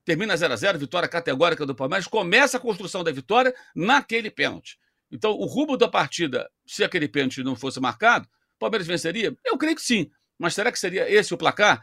[0.04, 4.78] Termina 0 a 0 vitória categórica do Palmeiras, começa a construção da vitória naquele pênalti.
[5.10, 9.36] Então, o rumo da partida, se aquele pênalti não fosse marcado, o Palmeiras venceria?
[9.44, 10.10] Eu creio que sim.
[10.38, 11.82] Mas será que seria esse o placar?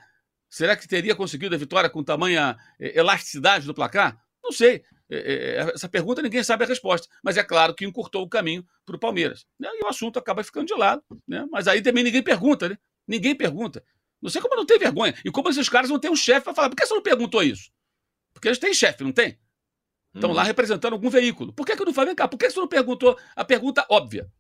[0.49, 4.17] Será que teria conseguido a vitória com tamanha eh, elasticidade do placar?
[4.43, 4.83] Não sei.
[5.09, 7.07] Eh, eh, essa pergunta ninguém sabe a resposta.
[7.23, 9.45] Mas é claro que encurtou o caminho para o Palmeiras.
[9.59, 11.03] E o assunto acaba ficando de lado.
[11.27, 11.45] Né?
[11.51, 12.77] Mas aí também ninguém pergunta, né?
[13.07, 13.83] Ninguém pergunta.
[14.21, 15.13] Não sei como não tem vergonha.
[15.25, 16.69] E como esses caras não têm um chefe para falar.
[16.69, 17.69] Por que você não perguntou isso?
[18.33, 19.37] Porque eles têm chefe, não tem?
[20.15, 20.33] Estão hum.
[20.33, 21.51] lá representando algum veículo.
[21.53, 22.27] Por que, que não falei, cá?
[22.27, 24.31] Por que você não perguntou a pergunta óbvia?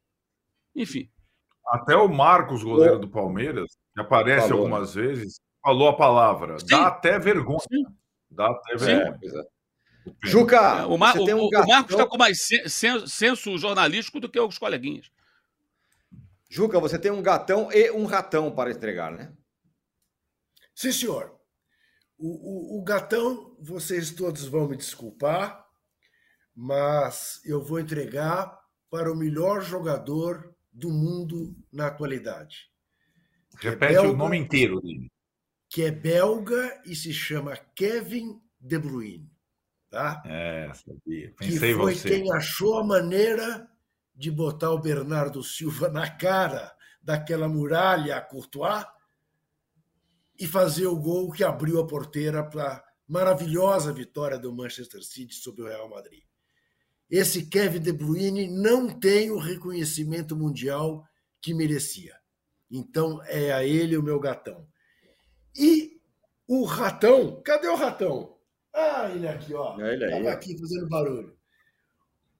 [0.75, 1.09] Enfim.
[1.67, 6.59] Até o Marcos, goleiro do Palmeiras, que aparece falou, algumas vezes, falou a palavra.
[6.59, 6.67] Sim.
[6.69, 7.59] Dá até vergonha.
[7.59, 7.83] Sim.
[8.29, 9.19] Dá até vergonha.
[9.23, 9.53] É.
[10.23, 12.47] Juca, é, o, Mar, o, um o Marcos está com mais
[13.07, 15.09] senso jornalístico do que os coleguinhas.
[16.53, 19.33] Juca, você tem um gatão e um ratão para entregar, né?
[20.75, 21.35] Sim, senhor.
[22.15, 25.65] O, o, o gatão, vocês todos vão me desculpar,
[26.55, 28.55] mas eu vou entregar
[28.91, 32.69] para o melhor jogador do mundo na atualidade.
[33.55, 35.11] É Repete é belga, o nome inteiro dele.
[35.67, 39.27] Que é belga e se chama Kevin De Bruyne.
[39.89, 40.21] Tá?
[40.23, 41.33] É, sabia.
[41.35, 42.09] Pensei que foi você.
[42.09, 43.67] quem achou a maneira
[44.15, 48.85] de botar o Bernardo Silva na cara daquela muralha a Courtois
[50.39, 55.35] e fazer o gol que abriu a porteira para a maravilhosa vitória do Manchester City
[55.35, 56.23] sobre o Real Madrid.
[57.09, 61.05] Esse Kevin De Bruyne não tem o reconhecimento mundial
[61.41, 62.15] que merecia.
[62.71, 64.67] Então é a ele o meu gatão.
[65.55, 66.01] E
[66.47, 68.35] o ratão, cadê o ratão?
[68.73, 69.79] Ah, ele aqui, ó.
[69.79, 70.11] Ele aí.
[70.11, 71.37] Estava aqui fazendo barulho.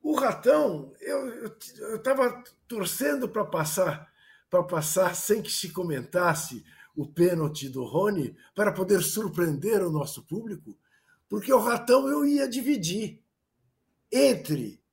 [0.04, 1.48] O ratão, eu
[1.96, 4.12] estava torcendo para passar,
[4.50, 10.22] para passar sem que se comentasse o pênalti do Rony, para poder surpreender o nosso
[10.24, 10.78] público,
[11.30, 13.24] porque o ratão eu ia dividir
[14.12, 14.84] entre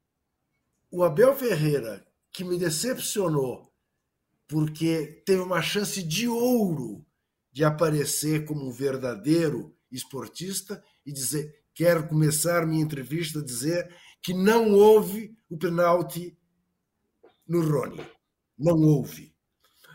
[0.92, 3.70] o Abel Ferreira, que me decepcionou,
[4.46, 7.04] porque teve uma chance de ouro
[7.52, 13.92] de aparecer como um verdadeiro esportista e dizer: quero começar minha entrevista a dizer
[14.22, 16.36] que não houve o penalti
[17.46, 18.04] no Rony.
[18.58, 19.34] Não houve.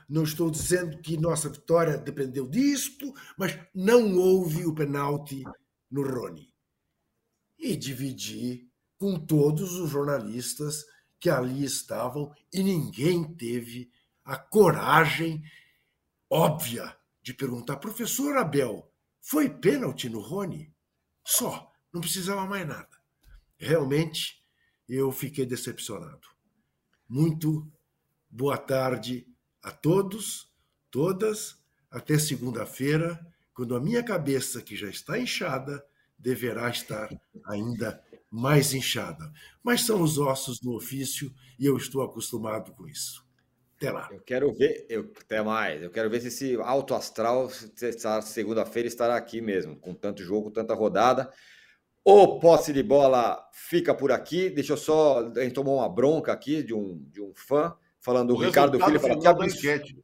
[0.07, 5.43] Não estou dizendo que nossa vitória dependeu disto, mas não houve o penalti
[5.89, 6.53] no Rony.
[7.57, 10.85] E dividi com todos os jornalistas
[11.19, 13.91] que ali estavam e ninguém teve
[14.23, 15.43] a coragem.
[16.29, 20.71] óbvia de perguntar, professor Abel, foi pênalti no Rony?
[21.25, 22.94] Só, não precisava mais nada.
[23.57, 24.43] Realmente,
[24.87, 26.27] eu fiquei decepcionado.
[27.07, 27.71] Muito
[28.29, 29.27] boa tarde
[29.61, 30.51] a todos,
[30.91, 31.57] todas,
[31.89, 33.19] até segunda-feira,
[33.53, 35.83] quando a minha cabeça, que já está inchada,
[36.17, 37.09] deverá estar
[37.45, 39.31] ainda mais inchada.
[39.63, 43.25] Mas são os ossos do ofício e eu estou acostumado com isso.
[43.77, 44.09] Até lá.
[44.11, 45.81] Eu quero ver, eu, até mais.
[45.81, 47.49] Eu quero ver se esse alto astral,
[48.23, 51.31] segunda-feira, estará aqui mesmo, com tanto jogo, tanta rodada.
[52.07, 54.51] O posse de bola fica por aqui.
[54.51, 55.27] Deixa eu só.
[55.35, 58.79] A gente tomou uma bronca aqui de um, de um fã, falando o, o Ricardo
[58.79, 58.99] Filho.
[58.99, 60.03] Fala, que absurdo.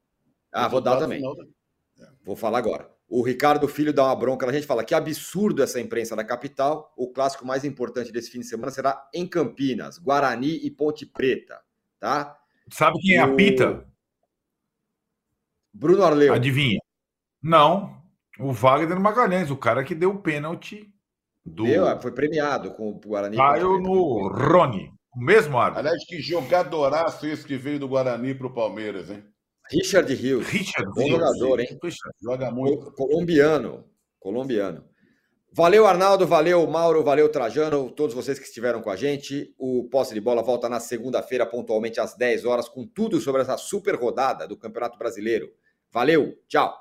[0.51, 1.21] Ah, vou dar também.
[1.21, 2.11] Da...
[2.25, 2.89] Vou falar agora.
[3.07, 6.91] O Ricardo Filho dá uma bronca na gente, fala que absurdo essa imprensa da capital.
[6.97, 11.61] O clássico mais importante desse fim de semana será em Campinas, Guarani e Ponte Preta,
[11.99, 12.35] tá?
[12.71, 13.31] Sabe quem é o...
[13.31, 13.85] a pita?
[15.71, 16.33] Bruno Arleu.
[16.33, 16.79] Adivinha?
[17.43, 18.01] Não,
[18.39, 20.91] o Wagner Magalhães, o cara que deu o pênalti
[21.45, 21.63] do.
[21.63, 23.37] Deu, é, foi premiado com o Guarani.
[23.37, 25.79] Caiu no Rony, o mesmo árbitro.
[25.79, 29.23] Aliás, que jogadoraço esse que veio do Guarani para o Palmeiras, hein?
[29.71, 30.47] Richard Rios.
[30.47, 31.79] Richard Bom jogador, hein?
[32.21, 32.91] Joga muito.
[32.91, 33.85] Colombiano.
[34.19, 34.83] Colombiano.
[35.53, 39.53] Valeu, Arnaldo, valeu, Mauro, valeu, Trajano, todos vocês que estiveram com a gente.
[39.57, 43.57] O Posse de Bola volta na segunda-feira, pontualmente às 10 horas, com tudo sobre essa
[43.57, 45.49] super rodada do Campeonato Brasileiro.
[45.91, 46.80] Valeu, tchau!